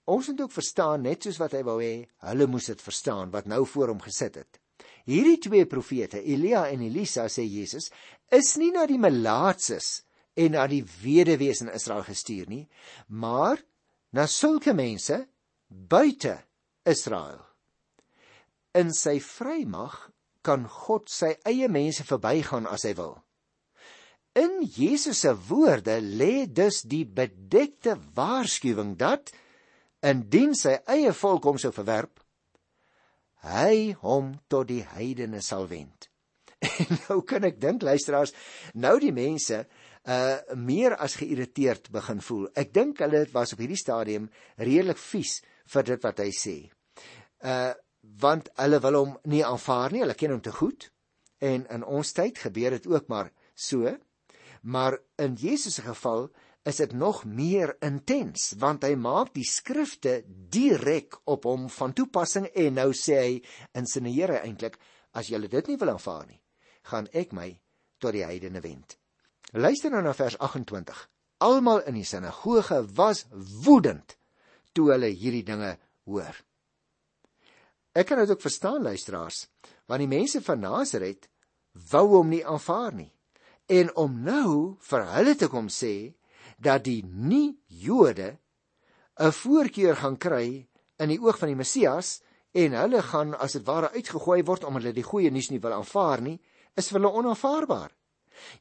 Ons 0.06 0.28
moet 0.30 0.40
ook 0.44 0.54
verstaan 0.54 1.02
net 1.02 1.26
soos 1.26 1.38
wat 1.42 1.56
hy 1.56 1.64
wou 1.66 1.80
hê, 1.82 2.06
hulle 2.28 2.46
moes 2.50 2.68
dit 2.70 2.82
verstaan 2.82 3.32
wat 3.32 3.48
nou 3.50 3.64
voor 3.66 3.90
hom 3.90 4.02
gesit 4.04 4.38
het. 4.38 4.60
Hierdie 5.06 5.38
twee 5.42 5.66
profete, 5.70 6.20
Elia 6.22 6.66
en 6.70 6.84
Elisa, 6.86 7.26
sê 7.30 7.42
Jesus, 7.46 7.90
is 8.30 8.54
nie 8.60 8.70
na 8.74 8.86
die 8.86 9.00
melaatses 9.02 10.04
en 10.38 10.54
na 10.54 10.66
die 10.70 10.82
weduwees 11.02 11.64
in 11.64 11.72
Israel 11.74 12.04
gestuur 12.06 12.46
nie, 12.50 12.64
maar 13.08 13.62
na 14.14 14.28
sulke 14.30 14.74
mense 14.78 15.24
buite 15.66 16.36
Israel. 16.86 17.40
In 18.78 18.92
sy 18.94 19.18
vrymag 19.22 19.96
kan 20.46 20.68
God 20.70 21.10
sy 21.10 21.32
eie 21.48 21.66
mense 21.72 22.06
verbygaan 22.06 22.68
as 22.70 22.86
hy 22.86 22.94
wil. 22.98 23.16
In 24.36 24.60
Jesus 24.68 25.22
se 25.24 25.32
woorde 25.48 25.96
lê 26.00 26.44
dus 26.52 26.82
die 26.84 27.06
bedekte 27.08 27.96
waarskuwing 28.14 28.96
dat 29.00 29.32
indien 30.04 30.52
sy 30.54 30.76
eie 30.92 31.12
volk 31.16 31.48
hom 31.48 31.60
sou 31.60 31.72
verwerp, 31.72 32.20
hy 33.46 33.94
hom 34.02 34.34
tot 34.52 34.68
die 34.68 34.82
heidene 34.84 35.40
sal 35.44 35.68
wend. 35.70 36.10
En 36.66 36.98
nou 37.06 37.20
kan 37.24 37.46
ek 37.48 37.60
dink 37.62 37.84
luisteraars, 37.86 38.34
nou 38.74 38.98
die 39.00 39.14
mense 39.14 39.64
uh 40.06 40.36
meer 40.54 40.94
as 41.02 41.16
geïrriteerd 41.18 41.88
begin 41.94 42.20
voel. 42.22 42.46
Ek 42.54 42.70
dink 42.74 43.00
hulle 43.02 43.24
was 43.32 43.56
op 43.56 43.62
hierdie 43.62 43.80
stadium 43.80 44.28
redelik 44.60 45.00
vies 45.00 45.40
vir 45.72 45.88
dit 45.88 46.04
wat 46.06 46.22
hy 46.22 46.28
sê. 46.34 46.56
Uh 47.42 47.72
want 48.22 48.52
hulle 48.60 48.78
wil 48.84 48.96
hom 49.00 49.14
nie 49.26 49.42
aanvaar 49.42 49.90
nie, 49.90 50.04
hulle 50.04 50.14
ken 50.14 50.36
hom 50.36 50.42
te 50.44 50.52
goed. 50.54 50.86
En 51.42 51.64
in 51.74 51.82
ons 51.82 52.12
tyd 52.14 52.38
gebeur 52.38 52.76
dit 52.76 52.86
ook 52.86 53.08
maar 53.10 53.32
so. 53.58 53.96
Maar 54.66 54.98
in 55.22 55.34
Jesus 55.38 55.78
se 55.78 55.82
geval 55.82 56.30
is 56.66 56.76
dit 56.76 56.92
nog 56.92 57.24
meer 57.24 57.76
intens 57.80 58.54
want 58.58 58.82
hy 58.82 58.96
maak 58.98 59.30
die 59.36 59.46
skrifte 59.46 60.24
direk 60.26 61.20
op 61.30 61.46
hom 61.46 61.68
van 61.70 61.94
toepassing 61.94 62.48
en 62.50 62.74
nou 62.80 62.90
sê 62.90 63.18
hy 63.20 63.36
in 63.78 63.86
sy 63.86 64.02
Here 64.08 64.40
eintlik 64.42 64.78
as 65.14 65.30
julle 65.30 65.48
dit 65.48 65.70
nie 65.70 65.78
wil 65.78 65.94
aanvaar 65.94 66.26
nie 66.26 66.40
gaan 66.90 67.06
ek 67.14 67.32
my 67.32 67.48
tot 67.98 68.14
die 68.14 68.24
heidene 68.26 68.60
wend. 68.62 68.98
Luister 69.54 69.90
nou 69.90 70.02
na 70.02 70.14
vers 70.14 70.36
28 70.42 71.06
almal 71.46 71.84
in 71.86 72.00
die 72.00 72.06
sinagoge 72.06 72.82
was 72.98 73.24
woedend 73.62 74.16
toe 74.74 74.90
hulle 74.92 75.10
hierdie 75.14 75.46
dinge 75.46 75.76
hoor. 76.10 76.34
Ek 77.94 78.06
kan 78.10 78.18
dit 78.18 78.30
ook 78.34 78.42
verstaan 78.42 78.82
luisteraars 78.82 79.46
want 79.86 80.02
die 80.02 80.10
mense 80.10 80.42
van 80.42 80.64
Nasaret 80.66 81.30
wou 81.92 82.08
hom 82.18 82.34
nie 82.34 82.42
aanvaar 82.42 82.94
nie 82.98 83.12
en 83.66 83.90
om 83.96 84.22
nou 84.22 84.76
vir 84.88 85.06
hulle 85.14 85.34
te 85.34 85.48
kom 85.50 85.68
sê 85.68 86.14
dat 86.62 86.84
die 86.84 87.02
nie-Jode 87.04 88.38
'n 89.18 89.32
voorkeur 89.32 89.96
gaan 89.96 90.16
kry 90.16 90.68
in 90.98 91.08
die 91.08 91.20
oog 91.20 91.38
van 91.38 91.48
die 91.48 91.56
Messias 91.56 92.20
en 92.52 92.72
hulle 92.72 93.02
gaan 93.02 93.34
as 93.34 93.52
dit 93.52 93.66
ware 93.66 93.90
uitgegooi 93.92 94.42
word 94.44 94.64
omdat 94.64 94.82
hulle 94.82 94.94
die 94.94 95.10
goeie 95.10 95.30
nuus 95.30 95.50
nie 95.50 95.60
wil 95.60 95.72
aanvaar 95.72 96.20
nie, 96.20 96.38
is 96.76 96.88
vir 96.88 97.00
hulle 97.00 97.12
onaanvaarbaar. 97.12 97.90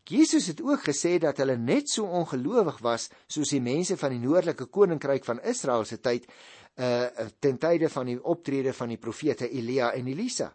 Jesus 0.08 0.48
het 0.48 0.62
ook 0.62 0.86
gesê 0.88 1.18
dat 1.20 1.38
hulle 1.38 1.58
net 1.58 1.90
so 1.92 2.08
ongelowig 2.08 2.80
was 2.84 3.10
soos 3.28 3.52
die 3.52 3.62
mense 3.62 3.98
van 3.98 4.16
die 4.16 4.22
noordelike 4.24 4.66
koninkryk 4.66 5.26
van 5.28 5.42
Israel 5.44 5.86
se 5.86 6.00
tyd 6.00 6.28
uh 6.76 7.30
ten 7.40 7.58
tye 7.58 7.90
van 7.90 8.06
die 8.06 8.20
optrede 8.20 8.74
van 8.74 8.92
die 8.92 9.00
profete 9.00 9.50
Elia 9.50 9.92
en 9.94 10.08
Elisa. 10.08 10.52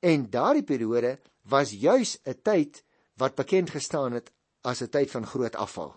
En 0.00 0.28
daardie 0.30 0.64
periode 0.64 1.18
was 1.48 1.72
juis 1.72 2.18
'n 2.24 2.40
tyd 2.42 2.84
wat 3.20 3.34
bekend 3.34 3.70
gestaan 3.70 4.12
het 4.12 4.32
as 4.62 4.82
'n 4.82 4.88
tyd 4.88 5.10
van 5.10 5.26
groot 5.26 5.56
afval. 5.56 5.94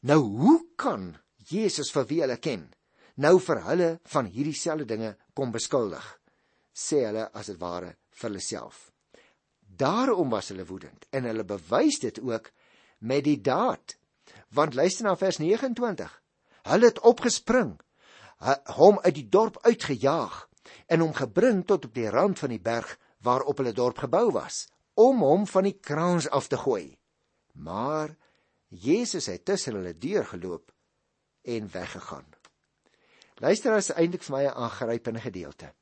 Nou 0.00 0.20
hoe 0.20 0.66
kan 0.76 1.16
Jesus 1.36 1.90
vir 1.90 2.06
wie 2.06 2.20
hulle 2.20 2.36
ken 2.36 2.72
nou 3.14 3.40
vir 3.40 3.64
hulle 3.64 4.00
van 4.04 4.26
hierdie 4.26 4.54
selfde 4.54 4.84
dinge 4.84 5.16
kom 5.34 5.50
beskuldig? 5.50 6.20
Sê 6.74 7.04
hulle 7.06 7.32
as 7.32 7.46
dit 7.46 7.58
ware 7.58 7.96
vir 8.10 8.30
hulle 8.30 8.40
self. 8.40 8.92
Daarom 9.60 10.30
was 10.30 10.48
hulle 10.48 10.66
woedend 10.66 11.06
en 11.10 11.24
hulle 11.24 11.44
bewys 11.44 11.98
dit 11.98 12.20
ook 12.20 12.50
met 12.98 13.24
die 13.24 13.40
daad 13.40 13.98
Want 14.48 14.74
luister 14.74 15.04
na 15.04 15.16
vers 15.16 15.38
29. 15.38 16.22
Hulle 16.62 16.86
het 16.86 17.00
opgespring, 17.00 17.76
hom 18.78 18.98
uit 19.02 19.14
die 19.14 19.28
dorp 19.28 19.58
uitgejaag 19.62 20.48
en 20.86 21.00
hom 21.00 21.14
gebring 21.16 21.64
tot 21.66 21.84
op 21.84 21.94
die 21.94 22.08
rand 22.10 22.38
van 22.38 22.52
die 22.52 22.62
berg 22.62 22.96
waarop 23.24 23.60
hulle 23.60 23.72
dorp 23.72 23.98
gebou 24.04 24.30
was, 24.32 24.68
om 24.98 25.22
hom 25.22 25.46
van 25.46 25.68
die 25.68 25.76
kraans 25.78 26.26
af 26.34 26.48
te 26.50 26.58
gooi. 26.58 26.96
Maar 27.52 28.16
Jesus 28.68 29.26
het 29.26 29.44
tussen 29.44 29.78
hulle 29.78 29.94
deurgeloop 29.98 30.72
en 31.42 31.70
weggegaan. 31.70 32.26
Luister 33.38 33.76
as 33.76 33.92
eintlik 33.94 34.24
vir 34.26 34.34
my 34.36 34.44
'n 34.46 34.58
aangrypende 34.64 35.20
gedeelte. 35.20 35.72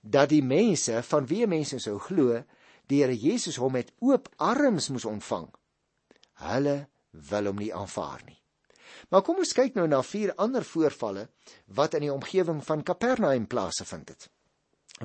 Dat 0.00 0.28
die 0.28 0.42
mense 0.42 1.02
van 1.02 1.26
wie 1.26 1.46
mense 1.46 1.78
sou 1.78 1.98
glo, 1.98 2.44
die 2.86 3.02
Here 3.02 3.16
Jesus 3.16 3.56
hom 3.56 3.72
met 3.72 3.92
oop 3.98 4.28
arms 4.36 4.88
moes 4.88 5.04
ontvang. 5.04 5.50
Hulle 6.34 6.88
wil 7.10 7.44
hom 7.44 7.56
nie 7.56 7.74
aanvaar 7.74 8.22
nie. 8.24 8.40
Maar 9.08 9.22
kom 9.22 9.36
ons 9.36 9.52
kyk 9.52 9.74
nou 9.74 9.86
na 9.88 10.02
vier 10.02 10.32
ander 10.34 10.64
voorvalle 10.64 11.28
wat 11.66 11.94
in 11.94 12.00
die 12.00 12.12
omgewing 12.12 12.64
van 12.64 12.82
Kapernaum 12.82 13.46
plaasgevind 13.46 14.08
het. 14.08 14.28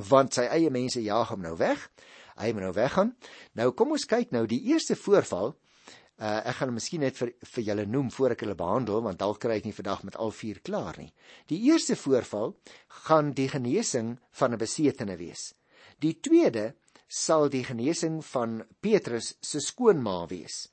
Want 0.10 0.34
sy 0.34 0.42
eie 0.42 0.70
mense 0.70 1.02
jaag 1.02 1.30
hom 1.34 1.42
nou 1.42 1.58
weg. 1.58 1.90
Hy 2.42 2.52
moet 2.54 2.66
nou 2.66 2.74
weggaan. 2.74 3.16
Nou 3.54 3.72
kom 3.72 3.92
ons 3.92 4.06
kyk 4.10 4.32
nou 4.36 4.46
die 4.50 4.64
eerste 4.74 4.96
voorval 4.96 5.56
Uh, 6.22 6.38
ek 6.46 6.60
gaan 6.60 6.70
hom 6.70 6.76
miskien 6.78 7.02
net 7.02 7.16
vir 7.18 7.32
vir 7.50 7.64
julle 7.66 7.84
noem 7.90 8.12
voor 8.14 8.36
ek 8.36 8.44
hulle 8.44 8.54
behandel 8.54 9.00
want 9.02 9.18
dalk 9.18 9.40
kry 9.42 9.56
ek 9.58 9.66
nie 9.66 9.74
vandag 9.74 10.04
met 10.06 10.18
al 10.22 10.30
vier 10.38 10.60
klaar 10.62 11.00
nie. 11.02 11.10
Die 11.50 11.58
eerste 11.66 11.96
voorval 11.98 12.54
gaan 13.08 13.32
die 13.34 13.48
genesing 13.50 14.12
van 14.38 14.54
'n 14.54 14.62
besetene 14.62 15.16
wees. 15.18 15.56
Die 15.98 16.14
tweede 16.22 16.76
sal 17.10 17.50
die 17.50 17.64
genesing 17.66 18.22
van 18.26 18.62
Petrus 18.82 19.34
se 19.42 19.60
skoonma 19.60 20.28
wees. 20.30 20.70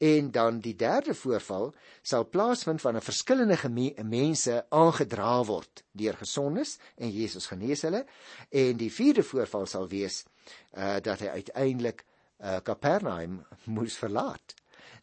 En 0.00 0.30
dan 0.32 0.60
die 0.64 0.74
derde 0.76 1.14
voorval 1.14 1.74
sal 2.02 2.28
plaasvind 2.28 2.80
van 2.80 2.96
'n 2.96 3.04
verskillende 3.04 3.58
mense 4.04 4.66
aangedra 4.68 5.44
word 5.44 5.84
deur 5.92 6.16
gesondes 6.16 6.78
en 6.96 7.10
Jesus 7.10 7.46
genees 7.46 7.82
hulle 7.82 8.06
en 8.48 8.76
die 8.76 8.92
vierde 8.92 9.22
voorval 9.22 9.66
sal 9.66 9.88
wees 9.88 10.24
uh 10.72 10.96
dat 11.02 11.20
hy 11.20 11.28
uiteindelik 11.28 12.04
uh 12.40 12.60
Kapernaum 12.64 13.44
moes 13.76 13.96
verlaat 13.96 14.54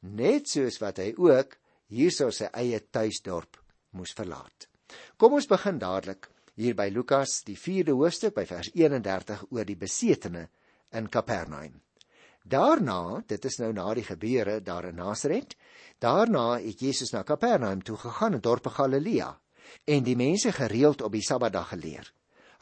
net 0.02 0.50
soos 0.50 0.80
wat 0.82 1.00
hy 1.02 1.14
ook 1.18 1.58
hierso 1.94 2.30
sy 2.32 2.50
eie 2.54 2.80
tuisdorp 2.92 3.60
moes 3.98 4.14
verlaat. 4.18 4.68
Kom 5.18 5.38
ons 5.38 5.50
begin 5.50 5.80
dadelik 5.80 6.30
hier 6.58 6.76
by 6.76 6.90
Lukas 6.94 7.42
die 7.48 7.58
4de 7.58 7.96
hoofstuk 7.98 8.36
by 8.36 8.46
vers 8.50 8.72
31 8.74 9.46
oor 9.52 9.68
die 9.68 9.78
besetene 9.80 10.48
in 10.96 11.10
Kapernaum. 11.10 11.82
Daarna, 12.48 13.24
dit 13.28 13.46
is 13.46 13.58
nou 13.60 13.74
na 13.76 13.90
die 13.98 14.06
gebeure 14.08 14.62
daar 14.64 14.86
in 14.88 14.96
Nasaret, 14.96 15.56
daarna 16.00 16.60
het 16.64 16.80
Jesus 16.80 17.12
na 17.12 17.26
Kapernaum 17.28 17.82
toe 17.84 17.98
gegaan 18.00 18.38
in 18.38 18.44
dorpe 18.46 18.72
Galilea 18.72 19.34
en 19.84 20.06
die 20.06 20.16
mense 20.16 20.54
gereeld 20.56 21.02
op 21.04 21.12
die 21.12 21.26
Sabbatdag 21.26 21.74
geleer. 21.74 22.08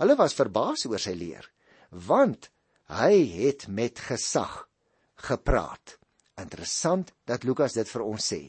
Hulle 0.02 0.16
was 0.18 0.34
verbaas 0.34 0.88
oor 0.90 1.02
sy 1.02 1.14
leer, 1.14 1.46
want 1.92 2.50
hy 2.90 3.14
het 3.36 3.68
met 3.70 4.02
gesag 4.02 4.64
gepraat. 5.28 6.00
Interessant 6.42 7.14
dat 7.30 7.46
Lukas 7.46 7.78
dit 7.78 7.90
vir 7.90 8.08
ons 8.08 8.32
sê. 8.34 8.42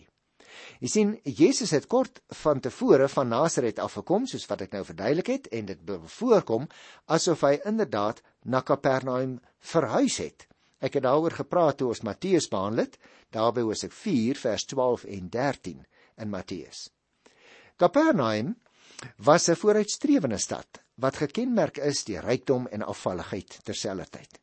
Jy 0.81 0.89
sien, 0.89 1.15
Jesus 1.25 1.75
het 1.77 1.85
kort 1.87 2.23
van 2.41 2.65
tevore 2.65 3.11
van 3.13 3.29
Nasaret 3.29 3.79
af 3.79 4.01
gekom, 4.01 4.25
soos 4.25 4.49
wat 4.49 4.65
ek 4.65 4.73
nou 4.73 4.87
verduidelik 4.89 5.35
het, 5.35 5.53
en 5.53 5.69
dit 5.69 5.97
voorkom 6.17 6.65
asof 7.13 7.45
hy 7.45 7.59
inderdaad 7.69 8.25
na 8.49 8.65
Kapernaum 8.65 9.37
verhuis 9.61 10.23
het. 10.25 10.49
Ek 10.79 10.99
het 10.99 11.03
daaroor 11.03 11.33
gepraat 11.33 11.79
toe 11.81 11.89
ons 11.89 12.05
Matteus 12.05 12.49
behandel 12.53 12.85
het, 12.85 12.99
daarby 13.33 13.65
was 13.65 13.85
ek 13.85 13.93
4 13.93 14.37
vers 14.37 14.65
12 14.65 15.05
en 15.05 15.29
13 15.33 15.87
in 16.17 16.31
Matteus. 16.31 16.91
Kapernaum 17.77 18.57
was 19.17 19.49
'n 19.49 19.55
vooruitstrewende 19.55 20.39
stad 20.39 20.83
wat 20.95 21.17
gekenmerk 21.17 21.77
is 21.77 22.05
deur 22.05 22.25
rykdom 22.25 22.67
en 22.67 22.83
afvalligheid 22.83 23.59
terselfdertyd. 23.65 24.41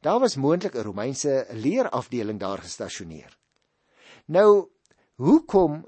Daar 0.00 0.20
was 0.20 0.36
moontlik 0.36 0.74
'n 0.74 0.82
Romeinse 0.82 1.46
leerafdeling 1.50 2.40
daar 2.40 2.58
gestasioneer. 2.58 3.38
Nou, 4.26 4.68
hoekom 5.14 5.86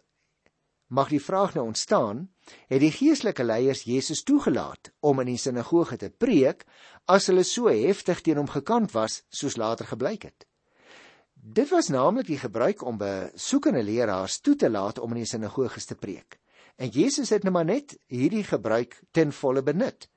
mag 0.86 1.08
die 1.08 1.22
vraag 1.22 1.54
nou 1.54 1.66
ontstaan, 1.66 2.28
het 2.68 2.80
die 2.80 2.92
geestelike 2.94 3.44
leiers 3.44 3.82
Jesus 3.86 4.22
toegelaat 4.22 4.92
om 5.00 5.20
in 5.20 5.32
die 5.32 5.40
sinagoge 5.40 5.96
te 5.96 6.10
preek 6.10 6.64
as 7.06 7.28
hulle 7.30 7.44
so 7.44 7.70
heftig 7.70 8.22
teen 8.22 8.40
hom 8.40 8.50
gekant 8.50 8.92
was 8.94 9.22
soos 9.28 9.56
later 9.56 9.86
gebleik 9.86 10.28
het? 10.28 10.46
Dit 11.34 11.70
was 11.70 11.88
naamlik 11.88 12.26
die 12.26 12.38
gebruik 12.38 12.82
om 12.82 12.98
besoekende 12.98 13.82
leraars 13.82 14.40
toe 14.40 14.56
te 14.56 14.70
laat 14.70 14.98
om 14.98 15.14
in 15.14 15.22
die 15.22 15.30
sinagoges 15.30 15.86
te 15.86 15.94
preek. 15.94 16.40
En 16.76 16.90
Jesus 16.90 17.30
het 17.30 17.42
nou 17.42 17.52
maar 17.54 17.64
net 17.64 17.96
hierdie 18.06 18.44
gebruik 18.44 19.00
ten 19.10 19.32
volle 19.32 19.62
benut. 19.62 20.08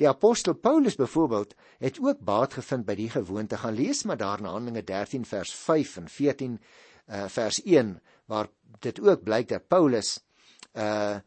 Die 0.00 0.08
apostel 0.08 0.54
Paulus 0.54 0.96
byvoorbeeld 0.96 1.54
het 1.78 1.98
ook 2.00 2.22
baat 2.24 2.54
gevind 2.54 2.86
by 2.86 2.94
die 2.94 3.10
gewoonte 3.10 3.58
gaan 3.60 3.74
lees 3.74 4.04
maar 4.04 4.16
daar 4.16 4.38
in 4.38 4.48
Handelinge 4.48 4.84
13 4.84 5.24
vers 5.24 5.54
5 5.54 5.96
en 5.96 6.08
14 6.08 6.52
uh, 6.52 6.60
eh, 7.06 7.28
vers 7.28 7.62
1 7.62 8.00
waar 8.26 8.48
dit 8.80 9.00
ook 9.00 9.22
blyk 9.22 9.48
dat 9.48 9.68
Paulus 9.68 10.18
uh 10.74 11.18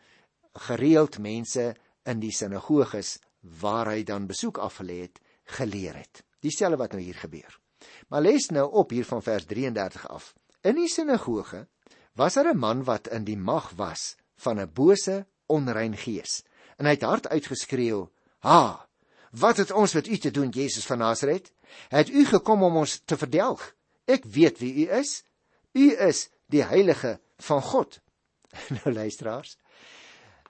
gereeld 0.54 1.20
mense 1.20 1.76
in 2.04 2.20
die 2.20 2.32
sinagoges 2.32 3.18
waar 3.62 3.92
hy 3.94 4.04
dan 4.04 4.28
besoek 4.28 4.58
afgelê 4.58 5.02
het 5.02 5.20
geleer 5.44 5.96
het. 5.96 6.24
Dieselfde 6.40 6.78
wat 6.78 6.92
nou 6.92 7.02
hier 7.02 7.16
gebeur. 7.16 7.60
Maar 8.08 8.22
lees 8.22 8.50
nou 8.50 8.72
op 8.72 8.90
hier 8.90 9.06
van 9.06 9.24
vers 9.24 9.46
33 9.46 10.08
af. 10.10 10.34
In 10.62 10.76
die 10.76 10.90
sinagoge 10.90 11.68
was 12.14 12.34
daar 12.34 12.54
'n 12.54 12.58
man 12.58 12.84
wat 12.84 13.08
in 13.08 13.24
die 13.24 13.38
mag 13.38 13.72
was 13.76 14.16
van 14.36 14.60
'n 14.60 14.74
bose 14.74 15.26
onrein 15.46 15.98
gees 15.98 16.44
en 16.78 16.86
hy 16.86 16.92
het 16.92 17.02
hard 17.02 17.28
uitgeskreeu 17.28 18.08
Ha! 18.40 18.88
Wat 19.32 19.58
het 19.58 19.72
ons 19.72 19.94
met 19.94 20.08
u 20.08 20.18
te 20.18 20.32
doen, 20.32 20.50
Jesus 20.50 20.86
van 20.86 20.98
Nasaret? 20.98 21.52
Het 21.88 22.10
u 22.10 22.26
gekom 22.26 22.64
om 22.64 22.76
ons 22.76 23.02
te 23.06 23.18
verdelg? 23.18 23.76
Ek 24.06 24.24
weet 24.26 24.60
wie 24.60 24.74
u 24.86 24.92
is. 24.96 25.24
U 25.72 25.92
is 26.08 26.30
die 26.50 26.64
heilige 26.64 27.20
van 27.38 27.62
God. 27.62 28.00
nou 28.80 28.94
luisteraars. 28.94 29.58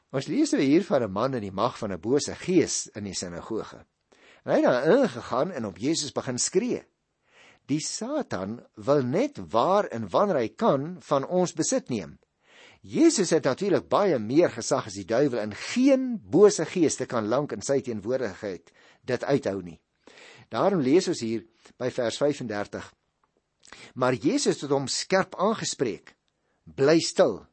Ons 0.10 0.26
lees 0.26 0.52
nou 0.56 0.62
hier 0.64 0.84
van 0.86 1.04
'n 1.04 1.12
man 1.12 1.34
in 1.34 1.42
die 1.46 1.54
mag 1.54 1.78
van 1.78 1.92
'n 1.94 2.02
bose 2.02 2.36
gees 2.36 2.88
in 2.96 3.04
die 3.04 3.14
sinagoge. 3.14 3.86
En 4.44 4.52
hy 4.52 4.62
het 4.62 4.64
daar 4.64 4.88
ingegaan 4.88 5.52
en 5.52 5.66
op 5.66 5.78
Jesus 5.78 6.12
begin 6.12 6.38
skree. 6.38 6.84
Die 7.66 7.80
Satan 7.80 8.66
wil 8.76 9.04
net 9.04 9.38
waar 9.52 9.86
en 9.86 10.10
wanneer 10.10 10.36
hy 10.36 10.50
kan 10.50 10.98
van 11.00 11.28
ons 11.28 11.54
besit 11.54 11.90
neem. 11.90 12.18
Jesus 12.82 13.30
het 13.30 13.44
natuurlik 13.44 13.90
baie 13.90 14.20
meer 14.20 14.50
gesag 14.50 14.88
as 14.88 14.96
die 14.96 15.06
duiwel 15.06 15.40
en 15.40 15.54
geen 15.54 16.22
bose 16.24 16.66
geeste 16.66 17.06
kan 17.06 17.28
lank 17.28 17.52
in 17.52 17.62
sy 17.62 17.82
teenwoordigheid 17.82 18.72
dit 19.04 19.24
uithou 19.24 19.62
nie. 19.62 19.80
Daarom 20.50 20.82
lees 20.82 21.08
ons 21.08 21.20
hier 21.20 21.46
by 21.78 21.92
vers 21.92 22.18
35. 22.18 22.94
Maar 23.94 24.14
Jesus 24.14 24.62
het 24.62 24.72
hom 24.72 24.88
skerp 24.88 25.36
aangespreek: 25.36 26.16
"Bly 26.64 27.00
stil 27.00 27.46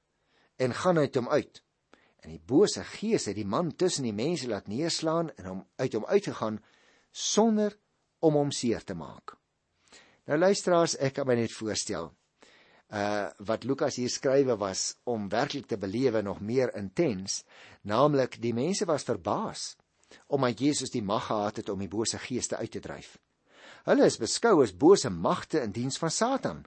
en 0.56 0.72
gaan 0.72 0.98
uit 0.98 1.14
hom 1.14 1.28
uit." 1.28 1.65
En 2.26 2.32
die 2.34 2.42
bose 2.42 2.82
gees 2.82 3.28
het 3.30 3.36
die 3.38 3.46
man 3.46 3.68
tussen 3.78 4.02
die 4.02 4.16
mense 4.16 4.48
laat 4.50 4.66
neerslaan 4.66 5.28
en 5.38 5.44
hom 5.46 5.60
uit 5.78 5.92
hom 5.94 6.06
uitgegaan 6.10 6.56
sonder 7.14 7.76
om 8.18 8.34
hom 8.34 8.50
seer 8.50 8.82
te 8.82 8.96
maak. 8.98 9.36
Nou 10.26 10.38
luisteraars, 10.38 10.96
ek 10.98 11.20
kan 11.20 11.28
my 11.28 11.36
net 11.38 11.54
voorstel 11.54 12.10
uh 12.94 13.28
wat 13.46 13.64
Lukas 13.66 13.96
hier 13.98 14.10
skrywe 14.10 14.54
was 14.58 14.96
om 15.10 15.28
werklik 15.30 15.66
te 15.70 15.78
belewe 15.78 16.22
nog 16.22 16.40
meer 16.40 16.70
intens, 16.78 17.44
naamlik 17.82 18.38
die 18.42 18.54
mense 18.54 18.86
was 18.86 19.06
verbaas 19.06 19.76
omdat 20.30 20.60
Jesus 20.62 20.90
die 20.90 21.02
mag 21.02 21.26
gehad 21.26 21.56
het 21.62 21.70
om 21.70 21.78
die 21.82 21.90
bose 21.90 22.18
geeste 22.18 22.56
uit 22.56 22.70
te 22.70 22.80
dryf. 22.80 23.16
Hulle 23.86 24.06
is 24.06 24.18
beskou 24.18 24.62
as 24.62 24.74
bose 24.74 25.10
magte 25.10 25.62
in 25.62 25.74
diens 25.74 25.98
van 25.98 26.10
Satan 26.10 26.64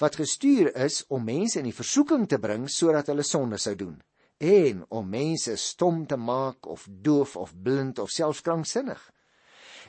wat 0.00 0.20
gestuur 0.20 0.72
is 0.76 1.00
om 1.08 1.24
mense 1.24 1.60
in 1.60 1.68
die 1.68 1.76
versoeking 1.76 2.28
te 2.28 2.40
bring 2.40 2.68
sodat 2.68 3.08
hulle 3.08 3.24
sonde 3.24 3.60
sou 3.60 3.76
doen 3.76 3.96
en 4.38 4.84
om 4.88 5.08
mense 5.08 5.56
stom 5.56 6.06
te 6.06 6.16
maak 6.16 6.66
of 6.66 6.86
doof 6.90 7.36
of 7.36 7.54
blind 7.62 7.98
of 7.98 8.10
selfs 8.10 8.40
kranksinnig. 8.40 9.10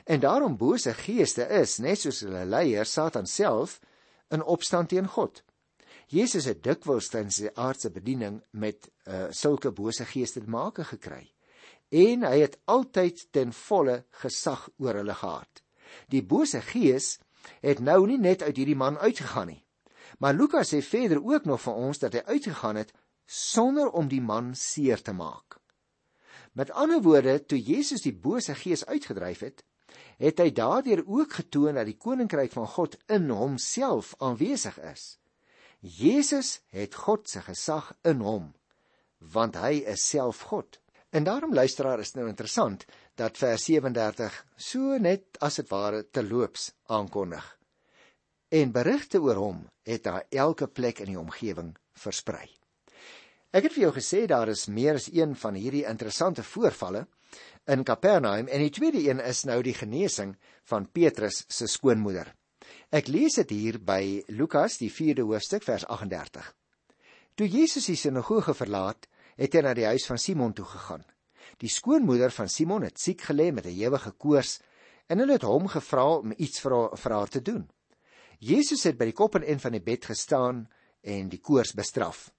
En 0.04 0.20
daarom 0.20 0.56
bose 0.56 0.94
geeste 0.94 1.46
is 1.46 1.78
net 1.78 2.00
soos 2.00 2.20
hulle 2.26 2.44
leier 2.44 2.86
Satan 2.86 3.26
self 3.26 3.78
in 4.28 4.42
opstand 4.42 4.88
teen 4.88 5.06
God. 5.06 5.42
Jesus 6.10 6.48
het 6.50 6.62
dikwels 6.64 7.08
tydens 7.12 7.38
sy 7.38 7.50
aardse 7.54 7.92
bediening 7.94 8.40
met 8.50 8.88
uh, 9.06 9.28
sulke 9.30 9.70
bose 9.70 10.04
geeste 10.10 10.42
te 10.42 10.50
maak 10.50 10.80
gekry. 10.88 11.28
En 11.90 12.26
hy 12.26 12.40
het 12.42 12.58
altyd 12.70 13.28
ten 13.30 13.52
volle 13.54 14.04
gesag 14.22 14.68
oor 14.78 14.98
hulle 14.98 15.14
gehad. 15.14 15.62
Die 16.10 16.22
bose 16.22 16.62
gees 16.66 17.18
het 17.62 17.78
nou 17.78 18.06
nie 18.06 18.18
net 18.18 18.42
uit 18.42 18.56
hierdie 18.56 18.78
man 18.78 18.98
uitgegaan 18.98 19.52
nie. 19.54 19.62
Maar 20.18 20.34
Lukas 20.34 20.74
sê 20.74 20.82
verder 20.82 21.22
ook 21.22 21.46
nog 21.46 21.62
vir 21.62 21.78
ons 21.78 22.02
dat 22.02 22.14
hy 22.18 22.22
uitgegaan 22.26 22.82
het 22.82 22.90
sonder 23.30 23.90
om 23.94 24.08
die 24.10 24.22
man 24.22 24.54
seer 24.58 25.02
te 25.02 25.14
maak. 25.14 25.60
Met 26.52 26.72
ander 26.74 27.02
woorde, 27.02 27.38
toe 27.46 27.60
Jesus 27.62 28.02
die 28.02 28.14
bose 28.14 28.56
gees 28.58 28.82
uitgedryf 28.86 29.44
het, 29.46 29.62
het 30.18 30.42
hy 30.42 30.50
daardeur 30.54 31.04
ook 31.06 31.38
getoon 31.38 31.78
dat 31.78 31.86
die 31.86 31.98
koninkryk 31.98 32.52
van 32.52 32.66
God 32.74 32.96
in 33.06 33.30
homself 33.30 34.12
aanwesig 34.18 34.76
is. 34.90 35.16
Jesus 35.80 36.58
het 36.74 36.94
God 37.06 37.30
se 37.30 37.40
gesag 37.46 37.94
in 38.04 38.20
hom, 38.26 38.50
want 39.32 39.56
hy 39.56 39.80
is 39.88 40.04
self 40.10 40.42
God. 40.50 40.80
En 41.10 41.24
daarom 41.24 41.54
luisteraar 41.54 42.02
is 42.02 42.14
nou 42.14 42.28
interessant 42.28 42.84
dat 43.18 43.38
vers 43.38 43.64
37 43.64 44.36
so 44.56 44.98
net 44.98 45.40
as 45.40 45.58
dit 45.62 45.70
ware 45.70 46.04
te 46.10 46.22
loops 46.22 46.70
aankondig. 46.86 47.44
En 48.50 48.74
berigte 48.74 49.22
oor 49.22 49.38
hom 49.38 49.66
het 49.86 50.04
daar 50.06 50.26
elke 50.30 50.66
plek 50.66 51.00
in 51.00 51.14
die 51.14 51.20
omgewing 51.20 51.76
versprei. 51.94 52.59
Ek 53.50 53.64
het 53.66 53.74
vir 53.74 53.88
jou 53.88 53.94
gesê 53.96 54.26
daar 54.30 54.50
is 54.52 54.68
meer 54.70 54.94
as 54.94 55.08
een 55.10 55.32
van 55.34 55.56
hierdie 55.58 55.82
interessante 55.90 56.44
voorvalle 56.46 57.08
in 57.74 57.82
Kapernaum 57.82 58.46
en 58.46 58.62
die 58.62 58.70
tweede 58.70 59.02
een 59.02 59.18
is 59.24 59.42
nou 59.48 59.58
die 59.66 59.74
genesing 59.74 60.36
van 60.70 60.86
Petrus 60.86 61.42
se 61.50 61.66
skoonmoeder. 61.66 62.30
Ek 62.94 63.10
lees 63.10 63.40
dit 63.40 63.50
hier 63.50 63.80
by 63.82 64.22
Lukas 64.30 64.78
die 64.78 64.92
4de 64.94 65.26
hoofstuk 65.26 65.66
vers 65.66 65.88
38. 65.90 66.46
Toe 67.34 67.50
Jesus 67.50 67.90
die 67.90 67.98
sinagoge 67.98 68.54
verlaat, 68.54 69.10
het 69.34 69.58
hy 69.58 69.66
na 69.66 69.74
die 69.74 69.88
huis 69.88 70.06
van 70.06 70.22
Simon 70.22 70.54
toe 70.54 70.68
gegaan. 70.70 71.02
Die 71.58 71.74
skoonmoeder 71.74 72.30
van 72.30 72.48
Simon 72.48 72.86
het 72.86 73.02
siek 73.02 73.26
gelê 73.32 73.50
met 73.50 73.66
'n 73.66 73.74
ewige 73.74 74.12
koors 74.12 74.60
en 75.08 75.18
hulle 75.18 75.32
het 75.32 75.42
hom 75.42 75.66
gevra 75.66 76.06
om 76.22 76.32
iets 76.38 76.60
vir 76.60 76.72
haar, 76.72 76.96
vir 76.96 77.12
haar 77.12 77.28
te 77.28 77.42
doen. 77.42 77.70
Jesus 78.38 78.84
het 78.84 78.96
by 78.98 79.10
die 79.10 79.18
kop 79.18 79.34
en 79.34 79.50
een 79.50 79.58
van 79.60 79.72
die 79.72 79.82
bed 79.82 80.04
gestaan 80.04 80.68
en 81.02 81.28
die 81.28 81.40
koors 81.40 81.74
bestraf. 81.74 82.30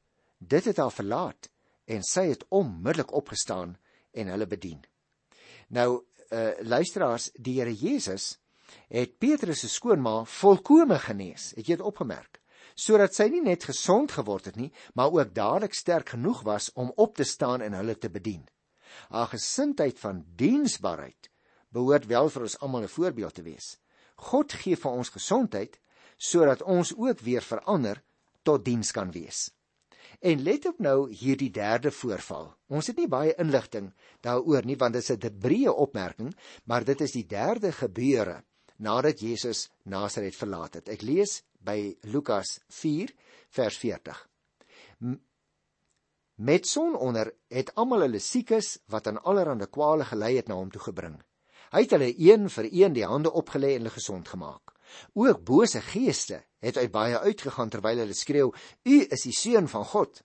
Dit 0.41 0.65
het 0.65 0.77
haar 0.82 0.91
verlaat 0.91 1.49
en 1.86 2.01
sy 2.04 2.25
het 2.32 2.45
onmiddellik 2.49 3.12
opgestaan 3.13 3.75
en 4.12 4.32
hulle 4.34 4.47
bedien. 4.47 4.82
Nou, 5.69 6.01
uh 6.32 6.51
luisteraars, 6.63 7.30
die 7.36 7.60
Here 7.60 7.73
Jesus 7.75 8.38
het 8.88 9.17
Petrus 9.19 9.60
se 9.60 9.69
skoonma 9.69 10.23
volkome 10.25 10.97
genees. 10.99 11.51
Het 11.56 11.67
jy 11.67 11.75
dit 11.75 11.86
opgemerk? 11.86 12.39
Sodat 12.75 13.13
sy 13.13 13.27
nie 13.30 13.43
net 13.43 13.67
gesond 13.67 14.13
geword 14.15 14.47
het 14.47 14.56
nie, 14.56 14.71
maar 14.95 15.12
ook 15.12 15.34
dadelik 15.36 15.75
sterk 15.75 16.15
genoeg 16.15 16.41
was 16.47 16.71
om 16.73 16.93
op 16.95 17.15
te 17.19 17.27
staan 17.27 17.62
en 17.62 17.75
hulle 17.75 17.97
te 17.97 18.10
bedien. 18.10 18.47
Haar 19.12 19.27
gesindheid 19.36 19.99
van 19.99 20.23
diensbaarheid 20.39 21.30
behoort 21.69 22.08
wel 22.08 22.30
vir 22.30 22.47
ons 22.47 22.60
almal 22.60 22.84
'n 22.88 22.95
voorbeeld 22.95 23.34
te 23.34 23.43
wees. 23.43 23.77
God 24.15 24.54
gee 24.54 24.75
vir 24.75 24.91
ons 24.91 25.10
gesondheid 25.10 25.80
sodat 26.17 26.62
ons 26.62 26.95
ook 26.95 27.19
weer 27.19 27.41
verander 27.41 28.04
tot 28.43 28.65
diens 28.65 28.91
kan 28.91 29.12
wees. 29.12 29.51
En 30.22 30.44
let 30.46 30.66
op 30.70 30.78
nou 30.78 31.10
hierdie 31.10 31.50
derde 31.50 31.90
voorval. 31.92 32.52
Ons 32.70 32.92
het 32.92 33.00
nie 33.02 33.10
baie 33.10 33.34
inligting 33.42 33.88
daaroor 34.22 34.66
nie 34.70 34.78
want 34.78 34.94
dit 34.94 35.02
is 35.02 35.18
'n 35.18 35.40
breë 35.42 35.74
opmerking, 35.74 36.36
maar 36.66 36.84
dit 36.86 37.02
is 37.02 37.12
die 37.12 37.26
derde 37.26 37.72
gebeure 37.72 38.44
nadat 38.78 39.20
Jesus 39.20 39.70
Nasaret 39.84 40.36
verlaat 40.36 40.74
het. 40.74 40.90
Ek 40.90 41.02
lees 41.02 41.44
by 41.60 41.98
Lukas 42.02 42.60
4 42.68 43.14
vers 43.50 43.78
40. 43.78 44.30
Met 46.36 46.68
son 46.68 46.96
onder 46.96 47.34
het 47.50 47.76
almal 47.76 48.02
hulle 48.06 48.20
siekes 48.20 48.80
wat 48.90 49.08
aan 49.08 49.22
allerlei 49.24 49.70
kwale 49.70 50.06
gelei 50.06 50.36
het 50.36 50.48
na 50.48 50.56
hom 50.56 50.72
toe 50.72 50.82
gebring. 50.82 51.18
Hy 51.72 51.82
het 51.86 51.92
hulle 51.92 52.14
een 52.18 52.50
vir 52.50 52.68
een 52.72 52.94
die 52.94 53.06
hande 53.06 53.32
opgelê 53.32 53.76
en 53.76 53.86
hulle 53.86 53.90
gesond 53.90 54.28
gemaak. 54.28 54.71
Ook 55.13 55.43
bose 55.43 55.82
geeste 55.82 56.43
het 56.62 56.77
uit 56.77 56.91
baie 56.91 57.19
uitgegaan 57.19 57.69
terwyl 57.69 58.04
hulle 58.04 58.17
skreeu: 58.17 58.51
"U 58.84 58.95
is 59.10 59.25
die 59.27 59.36
seun 59.36 59.67
van 59.67 59.86
God." 59.86 60.21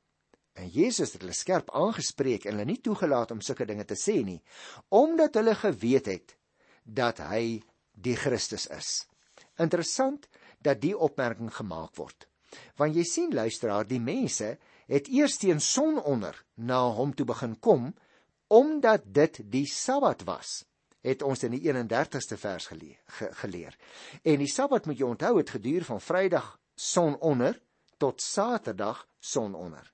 En 0.57 0.69
Jesus 0.69 1.13
het 1.13 1.21
hulle 1.21 1.37
skerp 1.37 1.71
aangespreek 1.71 2.45
en 2.45 2.57
hulle 2.57 2.65
nie 2.65 2.81
toegelaat 2.81 3.31
om 3.31 3.41
sulke 3.41 3.67
dinge 3.69 3.85
te 3.85 3.97
sê 4.01 4.23
nie, 4.25 4.41
omdat 4.89 5.35
hulle 5.35 5.55
geweet 5.55 6.07
het 6.07 6.37
dat 6.85 7.19
hy 7.19 7.63
die 7.93 8.17
Christus 8.17 8.67
is. 8.67 9.07
Interessant 9.61 10.29
dat 10.61 10.81
die 10.81 10.97
opmerking 10.97 11.53
gemaak 11.53 11.97
word. 11.97 12.29
Want 12.77 12.97
jy 12.97 13.05
sien 13.05 13.35
luisteraar, 13.35 13.85
die 13.85 14.01
mense 14.01 14.57
het 14.89 15.09
eers 15.13 15.37
teen 15.37 15.61
sononder 15.61 16.39
na 16.55 16.81
hom 16.97 17.13
toe 17.15 17.27
begin 17.27 17.59
kom 17.61 17.93
omdat 18.47 19.03
dit 19.11 19.41
die 19.51 19.67
Sabbat 19.67 20.23
was 20.25 20.63
het 21.07 21.23
ons 21.23 21.45
in 21.47 21.55
die 21.55 21.63
31ste 21.69 22.39
vers 22.41 22.67
geleer, 22.73 22.99
ge, 23.19 23.31
geleer. 23.43 23.77
En 24.27 24.41
die 24.43 24.51
Sabbat 24.51 24.89
moet 24.91 24.99
jy 24.99 25.07
onthou 25.07 25.37
het 25.39 25.53
geduur 25.55 25.87
van 25.87 26.03
Vrydag 26.03 26.57
sononder 26.75 27.61
tot 28.03 28.21
Saterdag 28.21 29.05
sononder. 29.19 29.93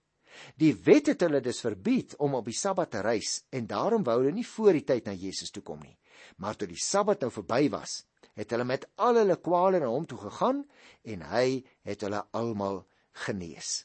Die 0.56 0.72
wet 0.86 1.10
het 1.12 1.20
hulle 1.26 1.42
dus 1.44 1.60
verbied 1.60 2.16
om 2.16 2.38
op 2.38 2.48
die 2.48 2.56
Sabbat 2.56 2.94
te 2.94 3.02
reis 3.04 3.42
en 3.52 3.68
daarom 3.68 4.04
wou 4.06 4.22
hulle 4.22 4.32
nie 4.32 4.46
voor 4.48 4.72
die 4.78 4.86
tyd 4.88 5.06
na 5.06 5.12
Jesus 5.12 5.52
toe 5.52 5.62
kom 5.62 5.82
nie. 5.84 5.98
Maar 6.40 6.56
toe 6.56 6.70
die 6.70 6.80
Sabbat 6.80 7.20
nou 7.20 7.30
verby 7.34 7.66
was, 7.72 8.02
het 8.38 8.50
hulle 8.54 8.64
met 8.64 8.88
al 8.96 9.20
hulle 9.20 9.36
kwale 9.36 9.82
na 9.82 9.90
hom 9.92 10.06
toe 10.08 10.18
gegaan 10.24 10.64
en 11.04 11.26
hy 11.34 11.62
het 11.84 12.06
hulle 12.06 12.24
almal 12.32 12.86
genees. 13.26 13.82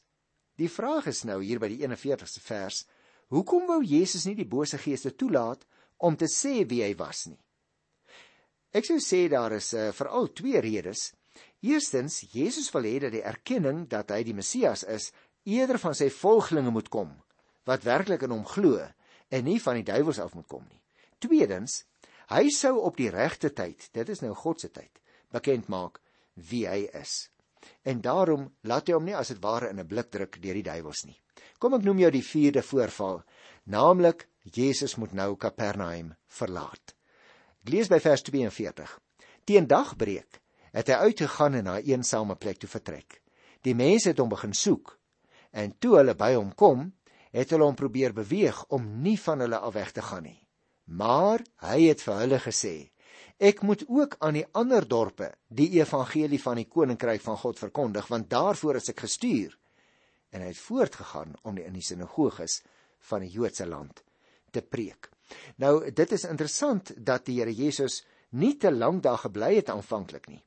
Die 0.58 0.72
vraag 0.72 1.10
is 1.12 1.26
nou 1.28 1.42
hier 1.44 1.60
by 1.60 1.68
die 1.70 1.84
41ste 1.84 2.42
vers: 2.42 2.86
Hoekom 3.30 3.68
wou 3.68 3.82
Jesus 3.84 4.26
nie 4.26 4.38
die 4.38 4.48
bose 4.48 4.80
geeste 4.82 5.12
toelaat 5.14 5.68
om 5.98 6.16
te 6.16 6.30
sê 6.30 6.66
wie 6.70 6.84
hy 6.84 6.94
was 7.00 7.26
nie. 7.28 7.40
Ek 8.76 8.86
sou 8.86 9.00
sê 9.02 9.28
daar 9.32 9.56
is 9.58 9.72
uh, 9.74 9.90
veral 9.96 10.30
twee 10.36 10.60
redes. 10.62 11.12
Eerstens, 11.66 12.22
Jesus 12.34 12.70
wil 12.74 12.86
hê 12.86 12.98
dat 13.02 13.16
die 13.16 13.26
erkenning 13.26 13.88
dat 13.90 14.12
hy 14.14 14.22
die 14.28 14.36
Messias 14.38 14.84
is, 14.84 15.12
eerder 15.48 15.80
van 15.82 15.96
sy 15.98 16.10
volgelinge 16.14 16.74
moet 16.76 16.92
kom 16.94 17.16
wat 17.68 17.84
werklik 17.84 18.24
in 18.24 18.32
hom 18.32 18.46
glo 18.48 18.80
en 18.80 19.44
nie 19.44 19.60
van 19.60 19.76
die 19.76 19.88
duiwels 19.88 20.22
af 20.24 20.36
moet 20.38 20.48
kom 20.48 20.64
nie. 20.70 20.80
Tweedens, 21.20 21.82
hy 22.32 22.48
sou 22.54 22.78
op 22.88 22.96
die 23.00 23.10
regte 23.12 23.52
tyd, 23.52 23.90
dit 23.92 24.10
is 24.14 24.24
nou 24.24 24.34
God 24.40 24.64
se 24.64 24.70
tyd, 24.72 25.02
bekend 25.36 25.68
maak 25.68 26.00
wie 26.50 26.64
hy 26.70 26.86
is. 26.96 27.28
En 27.84 28.00
daarom 28.00 28.48
laat 28.64 28.88
hy 28.88 28.96
hom 28.96 29.08
nie 29.08 29.18
as 29.18 29.34
dit 29.34 29.42
ware 29.44 29.72
in 29.74 29.80
'n 29.80 29.88
blik 29.88 30.12
druk 30.12 30.40
deur 30.40 30.56
die 30.56 30.64
duiwels 30.64 31.04
nie. 31.06 31.20
Kom 31.60 31.74
ek 31.74 31.84
noem 31.84 32.00
jou 32.00 32.12
die 32.12 32.24
vierde 32.24 32.62
voorval, 32.62 33.24
naamlik 33.66 34.28
Jesus 34.56 34.96
moet 34.96 35.14
nou 35.14 35.36
Kapernaum 35.36 36.14
verlaat. 36.28 36.94
Ek 37.66 37.74
lees 37.74 37.90
by 37.92 38.00
vers 38.00 38.24
42. 38.24 38.92
Teen 39.48 39.68
dagbreek 39.68 40.40
het 40.76 40.92
hy 40.92 41.10
uitgegaan 41.10 41.58
en 41.60 41.66
na 41.68 41.76
'n 41.80 41.90
eensame 41.92 42.36
plek 42.36 42.60
toe 42.60 42.70
vertrek. 42.70 43.22
Die 43.62 43.76
mense 43.76 44.10
het 44.10 44.20
hom 44.20 44.30
begin 44.30 44.54
soek 44.54 44.98
en 45.52 45.74
toe 45.80 45.98
hulle 45.98 46.16
by 46.16 46.34
hom 46.36 46.54
kom, 46.56 46.94
het 47.32 47.50
hulle 47.50 47.64
hom 47.64 47.76
probeer 47.76 48.14
beweeg 48.14 48.64
om 48.70 49.02
nie 49.02 49.18
van 49.20 49.40
hulle 49.40 49.58
af 49.58 49.74
weg 49.74 49.92
te 49.92 50.02
gaan 50.02 50.24
nie. 50.24 50.48
Maar 50.86 51.44
hy 51.56 51.88
het 51.88 52.02
vir 52.02 52.16
hulle 52.16 52.40
gesê: 52.40 52.92
Ek 53.38 53.62
moet 53.62 53.84
ook 53.88 54.16
aan 54.20 54.34
die 54.34 54.48
ander 54.52 54.88
dorpe 54.88 55.34
die 55.48 55.70
evangelie 55.80 56.42
van 56.42 56.56
die 56.56 56.68
koninkryk 56.68 57.22
van 57.22 57.38
God 57.38 57.60
verkondig, 57.60 58.08
want 58.08 58.30
daarvoor 58.30 58.76
is 58.76 58.90
ek 58.90 59.00
gestuur. 59.00 59.58
En 60.32 60.42
hy 60.42 60.48
het 60.48 60.58
voortgegaan 60.58 61.36
om 61.44 61.56
die 61.56 61.66
in 61.66 61.74
die 61.74 61.84
sinagoges 61.84 62.62
van 63.00 63.22
die 63.22 63.30
Joodse 63.30 63.66
land 63.66 64.04
te 64.52 64.62
preek. 64.62 65.10
Nou 65.58 65.92
dit 65.92 66.12
is 66.12 66.24
interessant 66.24 66.92
dat 66.98 67.26
die 67.26 67.40
Here 67.40 67.54
Jesus 67.54 68.04
nie 68.30 68.56
te 68.58 68.72
lank 68.72 69.04
daar 69.04 69.18
gebly 69.18 69.56
het 69.56 69.70
aanvanklik 69.70 70.28
nie. 70.28 70.44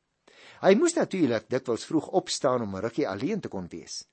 Hy 0.61 0.75
moes 0.77 0.97
natuurlik 0.97 1.49
dikwels 1.49 1.87
vroeg 1.89 2.09
opstaan 2.21 2.63
om 2.63 2.77
'n 2.77 2.83
rukkie 2.85 3.09
alleen 3.09 3.41
te 3.41 3.49
kon 3.49 3.69
wees. 3.69 4.05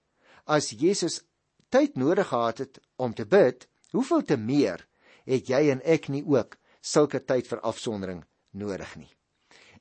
As 0.46 0.70
Jesus 0.70 1.24
tyd 1.70 1.96
nodig 1.96 2.28
gehad 2.28 2.58
het 2.58 2.80
om 2.96 3.14
te 3.14 3.26
bid, 3.26 3.68
hoeveel 3.92 4.24
te 4.24 4.38
meer 4.38 4.88
het 5.26 5.48
jy 5.48 5.70
en 5.72 5.82
ek 5.84 6.08
nie 6.08 6.24
ook 6.24 6.58
sulke 6.82 7.20
tyd 7.20 7.48
vir 7.48 7.60
afsondering 7.60 8.24
nodig 8.52 8.96
nie. 8.96 9.12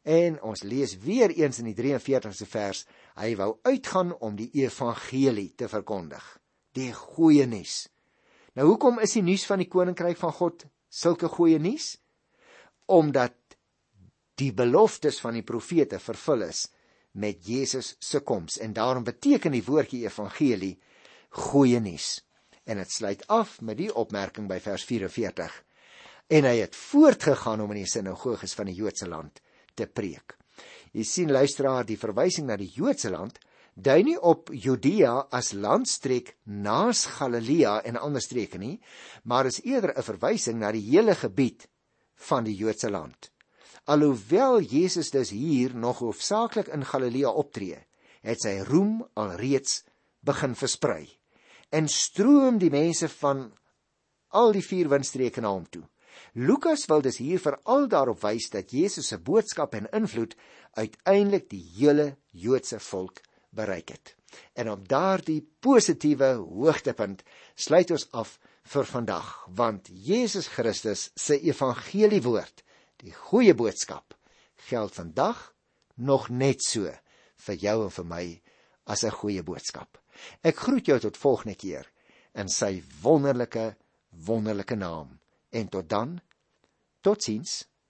En 0.02 0.40
ons 0.42 0.62
lees 0.62 0.98
weer 1.02 1.30
eens 1.30 1.58
in 1.58 1.64
die 1.64 1.74
43ste 1.74 2.46
vers, 2.46 2.84
hy 3.16 3.34
wou 3.36 3.58
uitgaan 3.62 4.12
om 4.22 4.36
die 4.36 4.50
evangelie 4.54 5.54
te 5.54 5.68
verkondig, 5.68 6.22
die 6.72 6.92
goeie 6.92 7.46
nuus. 7.46 7.88
Nou 8.56 8.70
hoekom 8.70 9.02
is 9.04 9.12
die 9.18 9.24
nuus 9.24 9.44
van 9.44 9.60
die 9.60 9.68
koninkryk 9.68 10.16
van 10.16 10.32
God 10.32 10.64
sulke 10.88 11.28
goeie 11.28 11.58
nuus? 11.60 11.94
Omdat 12.88 13.36
die 14.40 14.52
beloftes 14.56 15.18
van 15.20 15.36
die 15.36 15.44
profete 15.44 15.98
vervul 16.00 16.46
is 16.48 16.66
met 17.20 17.44
Jesus 17.48 17.94
se 18.00 18.20
koms 18.24 18.58
en 18.64 18.72
daarom 18.76 19.04
beteken 19.04 19.52
die 19.52 19.64
woordjie 19.64 20.04
evangelie 20.04 20.74
goeie 21.36 21.80
nuus. 21.80 22.22
En 22.64 22.80
dit 22.80 22.90
sluit 22.90 23.22
af 23.32 23.60
met 23.60 23.78
die 23.78 23.92
opmerking 23.92 24.48
by 24.48 24.58
vers 24.60 24.84
44. 24.88 25.52
En 26.32 26.48
hy 26.48 26.56
het 26.58 26.76
voortgegaan 26.76 27.60
om 27.62 27.72
in 27.76 27.84
die 27.84 27.90
sinagoges 27.90 28.56
van 28.56 28.70
die 28.70 28.76
Joodse 28.76 29.08
land 29.08 29.40
te 29.76 29.86
preek. 29.86 30.34
Jy 30.96 31.04
sien 31.04 31.32
luisteraar, 31.32 31.84
die 31.84 32.00
verwysing 32.00 32.48
na 32.48 32.56
die 32.56 32.72
Joodse 32.72 33.12
land 33.12 33.38
dui 33.76 34.02
nie 34.02 34.16
op 34.16 34.48
Judea 34.48 35.26
as 35.36 35.52
landstreek 35.52 36.32
naas 36.44 37.04
Galilea 37.18 37.82
en 37.84 37.98
ander 38.00 38.24
streke 38.24 38.58
nie, 38.58 38.80
maar 39.24 39.46
is 39.46 39.60
eerder 39.64 39.92
'n 39.96 40.02
verwysing 40.02 40.58
na 40.58 40.72
die 40.72 40.84
hele 40.90 41.14
gebied 41.14 41.68
van 42.28 42.44
die 42.44 42.56
Joodse 42.56 42.90
land. 42.90 43.30
Alhoewel 43.84 44.60
Jesus 44.60 45.10
dus 45.10 45.30
hier 45.30 45.76
nog 45.76 45.98
hoofsaaklik 45.98 46.68
in 46.68 46.84
Galilea 46.84 47.30
optree, 47.30 47.86
het 48.22 48.40
sy 48.40 48.58
roem 48.64 49.04
alreeds 49.14 49.84
begin 50.20 50.54
versprei 50.54 51.18
en 51.70 51.88
stroom 51.88 52.58
die 52.58 52.70
mense 52.70 53.08
van 53.08 53.52
al 54.28 54.52
die 54.52 54.64
vier 54.64 54.88
windstreke 54.88 55.40
na 55.40 55.50
hom 55.50 55.66
toe. 55.66 55.84
Lukas 56.32 56.86
wil 56.86 57.02
dus 57.02 57.18
hier 57.18 57.40
veral 57.40 57.88
daarop 57.88 58.22
wys 58.22 58.48
dat 58.50 58.72
Jesus 58.72 59.08
se 59.08 59.18
boodskap 59.18 59.74
en 59.74 59.88
invloed 59.92 60.36
uiteindelik 60.72 61.50
die 61.50 61.62
hele 61.76 62.16
Joodse 62.32 62.80
volk 62.80 63.20
bereik 63.56 63.94
het. 63.94 64.14
En 64.54 64.70
op 64.70 64.84
daardie 64.88 65.40
positiewe 65.64 66.34
hoogtepunt 66.42 67.22
sluit 67.54 67.90
ons 67.90 68.06
af 68.12 68.36
vir 68.66 68.88
vandag, 68.90 69.30
want 69.54 69.88
Jesus 69.88 70.48
Christus 70.52 71.10
se 71.14 71.38
evangelie 71.40 72.22
woord, 72.22 72.64
die 73.00 73.14
goeie 73.14 73.54
boodskap, 73.54 74.16
geld 74.68 74.94
vandag 74.94 75.52
nog 75.94 76.28
net 76.28 76.64
so 76.64 76.90
vir 77.46 77.60
jou 77.62 77.76
en 77.84 77.94
vir 77.98 78.06
my 78.10 78.24
as 78.86 79.04
'n 79.04 79.10
goeie 79.10 79.42
boodskap. 79.42 79.98
Ek 80.42 80.56
groet 80.56 80.86
jou 80.86 80.98
tot 80.98 81.16
volgende 81.16 81.54
keer 81.54 81.86
in 82.34 82.48
sy 82.48 82.82
wonderlike 83.02 83.76
wonderlike 84.10 84.74
naam. 84.74 85.18
En 85.50 85.68
tot 85.68 85.88
dan. 85.88 86.20
Totsiens. 87.00 87.64